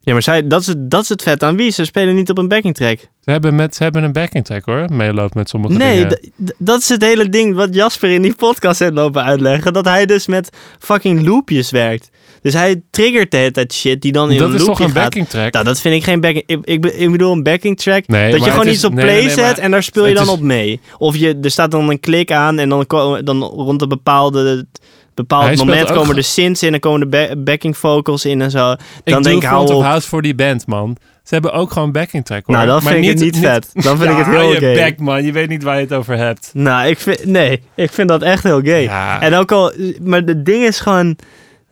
[0.00, 1.70] Ja, maar zij, dat, is het, dat is het vet aan wie.
[1.70, 2.98] Ze spelen niet op een backing track.
[2.98, 6.18] Ze hebben, met, ze hebben een backing track hoor, meeloopt met sommige Nee, dingen.
[6.44, 9.72] d- dat is het hele ding wat Jasper in die podcast heeft lopen uitleggen.
[9.72, 12.10] Dat hij dus met fucking loopjes werkt.
[12.46, 14.86] Dus hij triggert de hele tijd shit die dan in dat een is loopje toch
[14.86, 15.02] een gaat.
[15.02, 15.52] backing track?
[15.52, 16.44] Nou, dat vind ik geen backing...
[16.46, 18.06] Ik, ik, be- ik bedoel een backing track.
[18.06, 20.06] Nee, dat je gewoon iets is- op nee, play nee, zet maar en daar speel
[20.06, 20.80] je dan is- op mee.
[20.98, 22.84] Of je, er staat dan een klik aan en dan,
[23.24, 24.66] dan rond een bepaalde,
[25.14, 28.50] bepaald Hij moment komen de synths in en komen de ba- backing vocals in en
[28.50, 28.72] zo.
[28.72, 29.82] ik dan doe denk ik, hou op.
[29.82, 30.96] House voor die band, man.
[31.24, 32.56] Ze hebben ook gewoon backing track hoor.
[32.56, 33.70] Nou, Maar vind ik het niet vet.
[33.72, 34.74] Dan vind ik het heel je gay.
[34.74, 35.24] bek, man.
[35.24, 36.50] Je weet niet waar je het over hebt.
[36.52, 38.82] Nou, ik vind, nee, ik vind dat echt heel gay.
[38.82, 39.72] Ja, En ook al,
[40.02, 41.16] maar het ding is gewoon,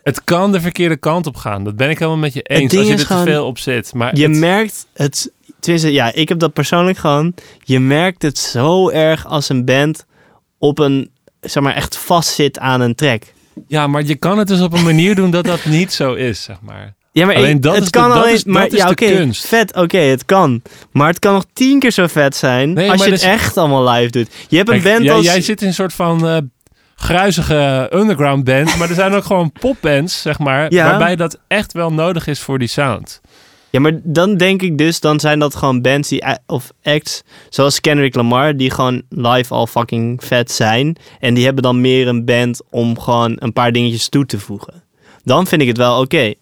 [0.04, 1.64] het kan de verkeerde kant op gaan.
[1.64, 2.76] Dat ben ik helemaal met je eens.
[2.76, 3.94] Als je er te veel op zit.
[3.94, 5.30] Maar je het- merkt het,
[5.60, 7.34] tenminste, ja, ik heb dat persoonlijk gewoon,
[7.64, 10.04] je merkt het zo erg als een band
[10.58, 13.22] op een, zeg maar, echt vastzit aan een track.
[13.66, 16.42] ja, maar je kan het dus op een manier doen dat dat niet zo is,
[16.42, 16.94] zeg maar.
[17.12, 18.84] Ja, maar Alleen dat het is de- kan dat alleen, is- dat maar is ja,
[18.86, 19.46] de oké, kunst.
[19.46, 20.62] vet, oké, het kan.
[20.92, 23.30] Maar het kan nog tien keer zo vet zijn Nee, als maar je het dus-
[23.30, 24.28] echt allemaal live doet.
[24.48, 25.24] Je hebt een band jij, als...
[25.24, 26.36] jij zit in een soort van eh,
[26.94, 28.76] gruizige underground band.
[28.76, 30.72] maar er zijn ook gewoon popbands, zeg maar.
[30.72, 30.88] Ja.
[30.88, 33.20] Waarbij dat echt wel nodig is voor die sound.
[33.70, 37.80] Ja, maar dan denk ik dus, dan zijn dat gewoon bands die, of acts, zoals
[37.80, 40.96] Kendrick Lamar, die gewoon live al fucking vet zijn.
[41.20, 44.82] En die hebben dan meer een band om gewoon een paar dingetjes toe te voegen.
[45.24, 46.34] Dan vind ik het wel oké.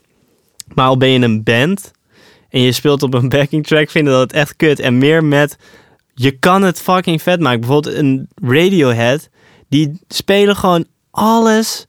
[0.75, 1.91] Maar al ben je een band
[2.51, 4.81] en je speelt op een backing track, vinden dat het echt kut.
[4.81, 5.57] En meer met,
[6.15, 7.61] je kan het fucking vet maken.
[7.61, 9.29] Bijvoorbeeld een Radiohead,
[9.73, 11.87] die spelen gewoon alles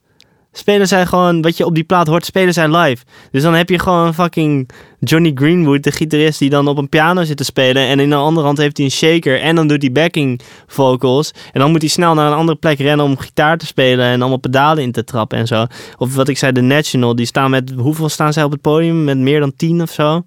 [0.56, 3.04] spelen zij gewoon, wat je op die plaat hoort, spelen zij live.
[3.30, 4.70] Dus dan heb je gewoon fucking
[5.00, 7.86] Johnny Greenwood, de gitarist, die dan op een piano zit te spelen.
[7.86, 9.40] En in een andere hand heeft hij een shaker.
[9.40, 11.30] En dan doet hij backing vocals.
[11.52, 14.04] En dan moet hij snel naar een andere plek rennen om gitaar te spelen.
[14.06, 15.66] En allemaal pedalen in te trappen en zo.
[15.98, 19.04] Of wat ik zei, de National, die staan met, hoeveel staan zij op het podium?
[19.04, 20.24] Met meer dan tien of zo.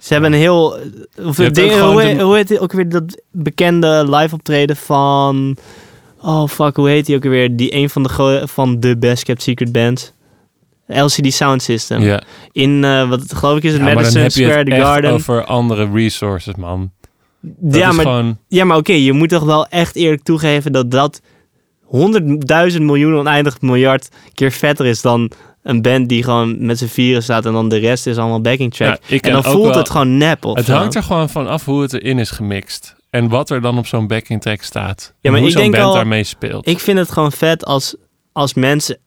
[0.00, 0.76] Ze hebben een heel.
[1.24, 5.56] Of ding- hoe, de- heet, hoe heet die ook weer dat bekende live optreden van.
[6.22, 7.56] Oh fuck, hoe heet die ook weer?
[7.56, 10.12] Die een van de, van de best kept secret bands.
[10.86, 12.02] LCD Sound System.
[12.02, 15.12] Ja, In, eh, wat het, geloof ik is het Ja, Madison Square het Garden.
[15.12, 16.90] over andere resources, man.
[17.40, 18.38] Dat ja, maar, gewoon...
[18.48, 21.20] ja, maar oké, je moet toch wel echt eerlijk toegeven dat dat
[21.84, 25.30] honderdduizend miljoen oneindig miljard keer vetter is dan
[25.62, 28.74] een band die gewoon met z'n vieren staat en dan de rest is allemaal backing
[28.74, 28.98] track.
[29.06, 31.46] Ja, ik en dan voelt wel- het gewoon nep of Het hangt er gewoon van
[31.48, 32.96] af hoe het erin is gemixt.
[33.10, 35.14] En wat er dan op zo'n backing track staat.
[35.20, 36.68] Ja, maar hoe zo'n band al- daarmee speelt.
[36.68, 37.94] Ik vind het gewoon vet als,
[38.32, 38.98] als mensen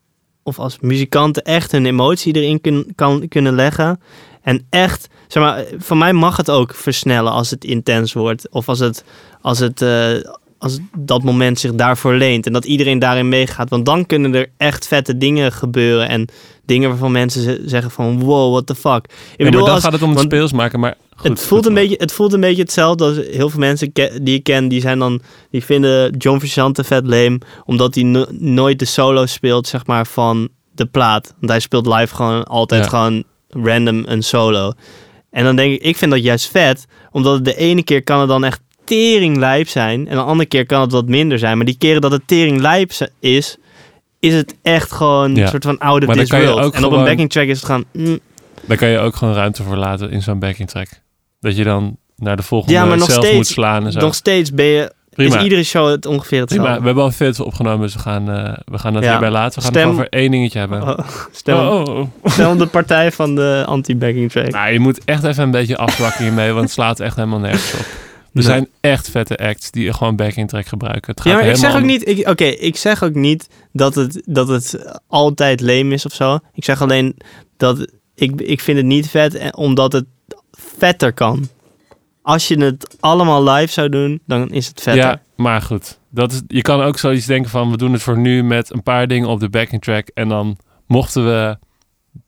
[0.44, 4.00] of als muzikanten echt hun emotie erin kun, kan, kunnen leggen.
[4.42, 8.50] En echt, zeg maar, voor mij mag het ook versnellen als het intens wordt.
[8.50, 9.04] Of als het,
[9.42, 10.12] als het, eh,
[10.58, 12.46] als dat moment zich daarvoor leent.
[12.46, 13.70] En dat iedereen daarin meegaat.
[13.70, 16.10] Want dan kunnen er echt vette dingen gebeuren.
[16.10, 16.28] En
[16.66, 19.04] dingen waarvan mensen ze- zeggen van, wow, what the fuck.
[19.06, 20.80] Ik Ja, bedoel, maar dan als, gaat het om het want- speels maken.
[20.80, 23.92] Maar goed, het, voelt een beetje, het voelt een beetje hetzelfde als heel veel mensen
[24.22, 28.26] die ik ken, die zijn dan, die vinden John Frusciante vet lame, omdat hij no-
[28.30, 31.34] nooit de solo speelt, zeg maar, van de plaat.
[31.40, 32.90] Want hij speelt live gewoon altijd Ja.
[32.90, 34.72] gewoon random een solo.
[35.32, 38.20] En dan denk ik, ik vind dat juist vet, omdat het de ene keer kan
[38.20, 41.58] het dan echt tering lijp zijn, en de andere keer kan het wat minder zijn.
[41.58, 43.58] Maar die keren dat het tering lijp z- is,
[44.20, 45.42] is het echt gewoon Ja.
[45.42, 46.74] een soort van dan this world.
[46.74, 47.86] En op een backing track is het gewoon...
[47.94, 48.20] mm,
[48.66, 50.88] Daar kan je ook gewoon ruimte voor laten in zo'n backing track.
[51.44, 54.00] Dat je dan naar de volgende Ja, maar nog zelf steeds- moet slaan en zo.
[54.00, 55.38] nog steeds ben je Prima.
[55.38, 56.66] Is iedere show het ongeveer hetzelfde?
[56.68, 56.80] Prima.
[56.80, 59.10] We hebben al veel opgenomen, dus we gaan, eh, we gaan dat Ja.
[59.10, 59.56] hierbij laten.
[59.56, 60.82] We gaan Stem- het over één dingetje hebben.
[60.82, 61.00] Oh,
[61.32, 62.32] stem, Oh, oh, oh.
[62.32, 64.50] stem de partij van de anti-backing track.
[64.52, 67.74] Nou, je moet echt even een beetje afzwakken hiermee, want het slaat echt helemaal nergens
[67.74, 67.80] op.
[67.80, 67.86] Er
[68.32, 68.44] Nee.
[68.44, 71.12] zijn echt vette acts die gewoon backing track gebruiken.
[71.12, 72.08] Het gaat ja, maar ik zeg ook niet...
[72.08, 76.40] ik- Oké, ik zeg ook niet dat het, dat het altijd leem is of zo.
[76.54, 77.16] Ik zeg alleen
[77.58, 80.06] dat ik, ik vind het niet vet eh, omdat het
[80.84, 81.50] vetter kan.
[82.22, 85.04] Als je het allemaal live zou doen, dan is het vetter.
[85.04, 86.00] Ja, maar goed.
[86.10, 87.72] Dat is, je kan ook zoiets denken van...
[87.72, 90.08] we doen het voor nu met een paar dingen op de backing track...
[90.08, 90.58] en dan
[90.88, 91.58] mochten we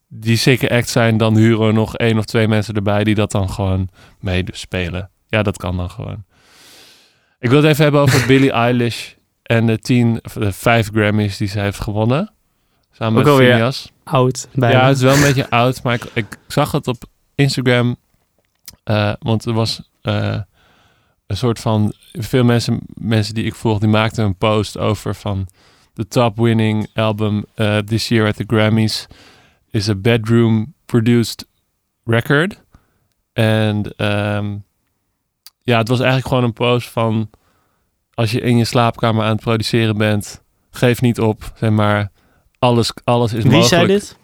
[0.07, 3.31] die sikke act zijn, dan huren we nog één of twee mensen erbij die dat
[3.31, 3.89] dan gewoon
[4.19, 5.09] mee spelen.
[5.27, 6.23] Ja, dat kan dan gewoon.
[7.39, 9.11] Ik wil het even hebben over Billie Eilish
[9.43, 12.33] en de tien, de vijf Grammys die ze heeft gewonnen.
[12.91, 13.91] Samen Ook met Phineas.
[14.03, 14.47] Oud.
[14.53, 14.79] Bijna.
[14.79, 17.03] Ja, het is wel een beetje oud, maar ik, ik zag het op
[17.35, 17.97] Instagram.
[18.85, 20.39] Eh, want er was eh,
[21.27, 21.93] een soort van...
[22.11, 25.47] Veel mensen, mensen die ik volg, die maakten een post over van...
[25.93, 29.07] The top winning album eh, this year at the Grammys
[29.71, 31.47] is a bedroom produced
[32.03, 32.61] record.
[33.33, 34.55] En ehm,
[35.63, 37.29] ja, het was eigenlijk gewoon een post van...
[38.13, 41.53] Als je in je slaapkamer aan het produceren bent, geef niet op.
[41.55, 42.11] Zeg maar,
[42.59, 43.67] alles, alles is Wie mogelijk.
[43.67, 44.17] zei dit?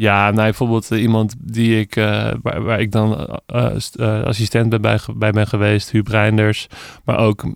[0.00, 4.98] Ja, nou, bijvoorbeeld eh, iemand die ik, eh, waar, ik dan eh, st- assistent bij,
[5.16, 6.66] bij, ben geweest, Huub Reinders.
[7.04, 7.54] Maar ook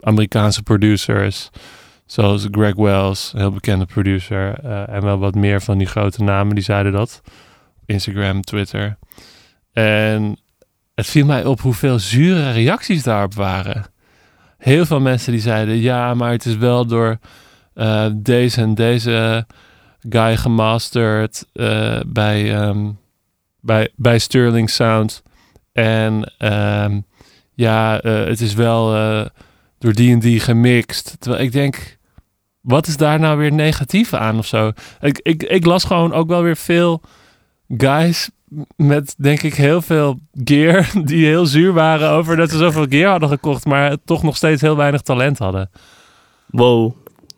[0.00, 1.50] Amerikaanse producers,
[2.06, 4.54] zoals Greg Wells, een heel bekende producer.
[4.88, 7.20] en wel wat meer van die grote namen, die zeiden dat.
[7.86, 8.98] Instagram, Twitter.
[9.72, 10.38] En
[10.94, 13.84] het viel mij op hoeveel zure reacties daarop waren.
[14.58, 17.18] Heel veel mensen die zeiden, ja, maar het is wel door
[18.14, 19.46] deze en deze
[20.08, 22.90] guy gemasterd eh, bij, ehm,
[23.60, 25.22] bij, bij Sterling Sound.
[25.72, 27.00] En ehm,
[27.54, 29.26] ja, eh, het is wel eh,
[29.78, 31.16] door die en die gemixt.
[31.18, 31.98] Terwijl ik denk,
[32.60, 34.72] wat is daar nou weer negatief aan of zo?
[35.00, 37.00] Ik, ik, ik las gewoon ook wel weer veel
[37.76, 38.30] guys
[38.76, 43.10] met denk ik heel veel gear die heel zuur waren over dat ze zoveel gear
[43.10, 45.70] hadden gekocht, maar toch nog steeds heel weinig talent hadden.
[46.46, 46.92] Wow,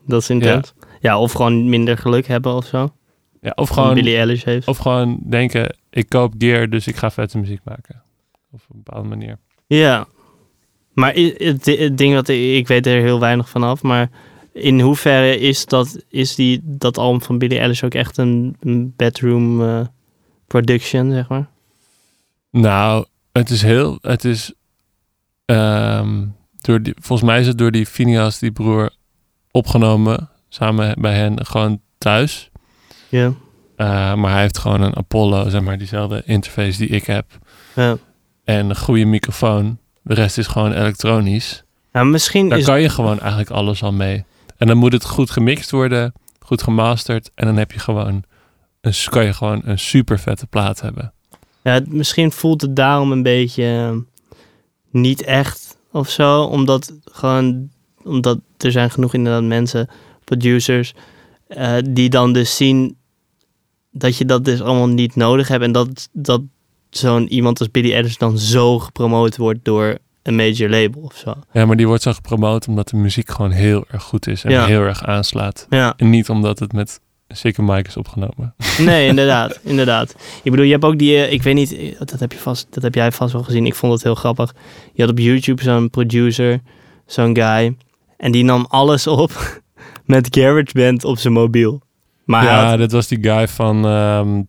[0.07, 0.75] dat is intens.
[1.01, 1.19] Ja.
[1.19, 2.93] of gewoon minder geluk hebben of zo.
[3.41, 4.69] Ja, of Gewoon Billie Eilish heeft.
[4.69, 8.03] Of gewoon denken, ik koop gear, dus ik ga vette muziek maken.
[8.51, 9.39] Of op een bepaalde manier.
[9.67, 10.07] Ja.
[10.93, 14.11] Maar het, het ding dat ik, ik weet er heel weinig van af, maar
[14.53, 18.93] in hoeverre is dat, is die, dat album van Billie Eilish ook echt een, een
[18.97, 19.81] bedroom eh,
[20.47, 21.49] production, zeg maar?
[22.51, 24.53] Nou, het is heel, het is,
[25.45, 26.27] ehm,
[26.61, 28.91] door die, volgens mij is het door die Phineas, die broer,
[29.51, 30.31] opgenomen.
[30.49, 32.51] Samen bij hen, gewoon thuis.
[33.09, 33.33] Ja.
[33.77, 37.27] Eh, maar hij heeft gewoon een Apollo, zeg maar, diezelfde interface die ik heb.
[37.75, 37.97] Ja.
[38.45, 39.79] En een goede microfoon.
[40.03, 41.65] De rest is gewoon elektronisch.
[41.93, 42.65] Nou, misschien Daar is...
[42.65, 44.25] kan je gewoon eigenlijk alles al mee.
[44.57, 47.31] En dan moet het goed gemixt worden, goed gemasterd.
[47.35, 48.25] En dan heb je gewoon
[48.81, 51.13] een, kan je gewoon een super vette plaat hebben.
[51.63, 53.97] Ja, misschien voelt het daarom een beetje eh,
[54.91, 56.43] niet echt of zo.
[56.43, 57.71] Omdat gewoon,
[58.05, 59.89] omdat er zijn genoeg inderdaad mensen,
[60.29, 60.95] producers,
[61.49, 62.97] eh, die dan dus zien
[63.91, 65.63] dat je dat dus allemaal niet nodig hebt.
[65.65, 66.41] En dat, dat
[66.91, 71.35] zo'n iemand als Billy Eilish dan zo gepromoot wordt door een major label of zo.
[71.53, 74.51] Ja, maar die wordt zo gepromoot omdat de muziek gewoon heel erg goed is en
[74.51, 74.67] Ja.
[74.67, 75.67] heel erg aanslaat.
[75.71, 78.55] Ja, En niet omdat het met sikke mic is opgenomen.
[78.79, 80.15] nee, inderdaad, inderdaad.
[80.43, 82.67] Ik bedoel, je hebt ook die, eh, ik weet niet, eh, dat heb, je vast,
[82.71, 83.67] dat heb jij vast wel gezien.
[83.67, 84.55] Ik vond het heel grappig.
[84.93, 86.61] Je had op YouTube zo'n producer,
[87.07, 87.77] zo'n guy,
[88.17, 89.33] en die nam alles op
[90.09, 91.83] met GarageBand op zijn mobiel.
[92.25, 93.87] Maar ja, had- dat was die guy van...
[93.87, 94.43] ehm,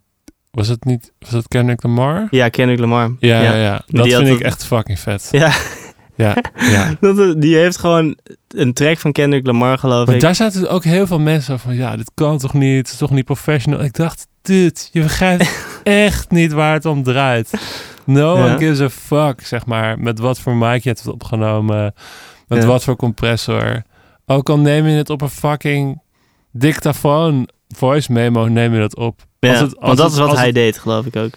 [0.51, 1.12] was het niet...
[1.20, 2.28] Was het Kendrick Lamar?
[2.32, 3.12] ja, Kendrick Lamar.
[3.20, 3.82] Ja, ja, ja.
[3.88, 5.28] Dat die vind ik het- echt fucking vet.
[5.32, 5.51] Ja,
[6.16, 6.95] Ja, ja.
[7.01, 10.22] dat, die heeft gewoon een track van Kendrick Lamar, geloof Maar ik.
[10.22, 11.76] daar zaten ook heel veel mensen van...
[11.76, 12.78] Ja, dit kan toch niet?
[12.78, 13.84] Het is toch niet professional?
[13.84, 17.51] Ik dacht, dit, je begrijpt echt niet waar het om draait.
[18.05, 18.43] No Ja.
[18.43, 19.99] one gives a fuck, zeg maar.
[19.99, 21.93] Met wat voor mic je het hebt opgenomen.
[22.47, 22.66] Met Ja.
[22.68, 23.82] wat voor compressor.
[24.32, 26.01] Ook al neem je het op een fucking
[26.51, 29.19] dictafoon voice memo, neem je dat op.
[29.39, 31.15] Ja, als het- als want dat het- is wat als hij het- deed, geloof ik
[31.15, 31.32] ook.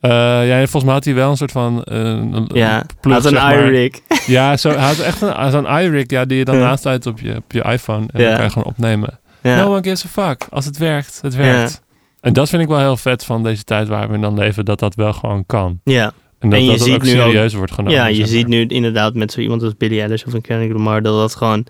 [0.00, 0.10] Eh,
[0.48, 1.84] ja, volgens mij had hij wel een soort van...
[1.84, 4.00] eh, een, Ja, plug, had een iRig.
[4.26, 6.68] Ja, zo, hij had echt een, zo'n iRig ja, die je dan Ja.
[6.68, 8.06] aansluit op je, op je iPhone.
[8.12, 8.26] En Ja.
[8.26, 9.18] dan kan je gewoon opnemen.
[9.42, 9.56] Ja.
[9.56, 10.46] No one gives a fuck.
[10.50, 11.82] Als het werkt, het werkt.
[12.20, 14.64] En dat vind ik wel heel vet van deze tijd waar we in dan leven,
[14.64, 15.80] dat dat wel gewoon kan.
[15.84, 16.12] ja.
[16.38, 17.96] En dat En je dat ziet ook nu ook- serieus wordt genomen.
[17.98, 18.56] Ja, je ziet maar.
[18.58, 21.66] nu inderdaad met zo iemand als Billy Eilish of een Kendrick Lamar dat dat gewoon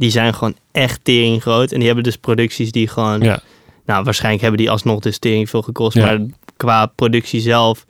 [0.00, 3.40] die zijn gewoon echt tering groot en die hebben dus producties die gewoon Ja,
[3.84, 6.04] nou waarschijnlijk hebben die alsnog dus tering veel gekost, Ja.
[6.06, 6.26] maar
[6.56, 7.84] qua productie zelf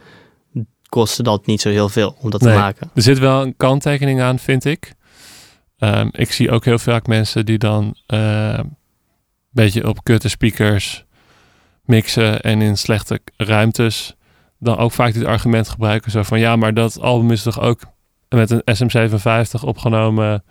[0.89, 2.53] kostte dat niet zo heel veel om dat Nee.
[2.53, 2.91] te maken.
[2.95, 4.93] er zit wel een kanttekening aan, vind ik.
[5.79, 8.77] Ehm, ik zie ook heel vaak mensen die dan eh, een
[9.51, 11.05] beetje op kutte speakers
[11.85, 14.15] mixen en in slechte ruimtes
[14.59, 16.11] dan ook vaak dit argument gebruiken.
[16.11, 17.81] Zo van ja, maar dat album is toch ook
[18.29, 20.45] met een SM57 opgenomen.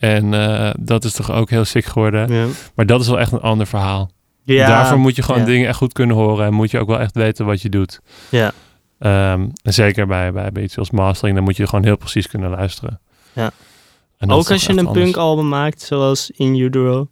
[0.00, 2.32] En eh, dat is toch ook heel sick geworden.
[2.32, 2.46] Ja.
[2.74, 4.10] Maar dat is wel echt een ander verhaal.
[4.44, 5.46] Ja, Daarvoor moet je gewoon ja.
[5.46, 6.46] dingen echt goed kunnen horen.
[6.46, 8.00] En moet je ook wel echt weten wat je doet.
[8.28, 8.52] Ja.
[8.98, 12.26] Ehm, en zeker bij, bij, bij iets als mastering, dan moet je gewoon heel precies
[12.26, 13.00] kunnen luisteren.
[13.32, 13.50] Ja.
[14.26, 15.04] Ook als je een anders.
[15.04, 17.08] punkalbum maakt zoals In Utero.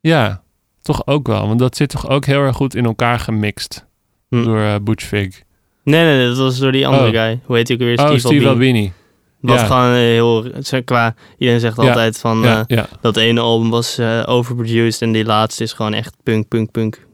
[0.00, 0.42] Ja,
[0.82, 1.46] toch ook wel.
[1.46, 3.86] Want dat zit toch ook heel erg goed in elkaar gemixt.
[4.28, 4.44] Hm.
[4.44, 5.42] Door eh, Butch Vig.
[5.82, 7.14] Nee, nee, dat was door die andere Oh.
[7.14, 7.40] guy.
[7.44, 7.98] Hoe heet hij ook weer?
[7.98, 8.78] Oh, Steve, Steve Albini.
[8.78, 8.92] Albini.
[9.46, 9.66] Wat Ja.
[9.66, 10.44] gewoon heel...
[10.84, 11.88] Qua, iedereen zegt Ja.
[11.88, 12.40] altijd van...
[12.42, 12.86] Ja, eh, ja.
[13.00, 17.06] dat ene album was eh, overproduced en die laatste is gewoon echt punk, punk, punk.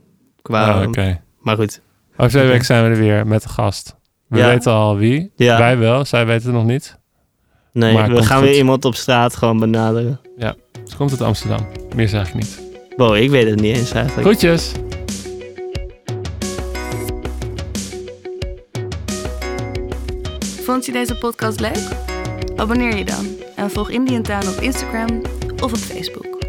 [0.42, 1.20] Qua, Oh, Oké.
[1.40, 1.80] Maar goed.
[2.16, 2.50] Over twee Oké.
[2.52, 3.96] weken zijn we er weer met de gast.
[4.28, 4.46] We Ja.
[4.48, 5.32] weten al wie.
[5.36, 5.58] Ja.
[5.58, 6.98] Wij wel, zij weten het nog niet.
[7.72, 8.46] Nee, Maar we gaan goed.
[8.48, 10.20] weer iemand op straat gewoon benaderen.
[10.84, 11.66] Ze komt uit Amsterdam.
[11.94, 12.60] Meer zeg ik niet.
[12.96, 14.26] Wow, ik weet het niet eens eigenlijk.
[14.26, 14.72] Groetjes!
[20.64, 22.01] Vond je deze podcast leuk?
[22.62, 25.22] Abonneer je dan en volg Indian Town op Instagram
[25.62, 26.41] of op Facebook.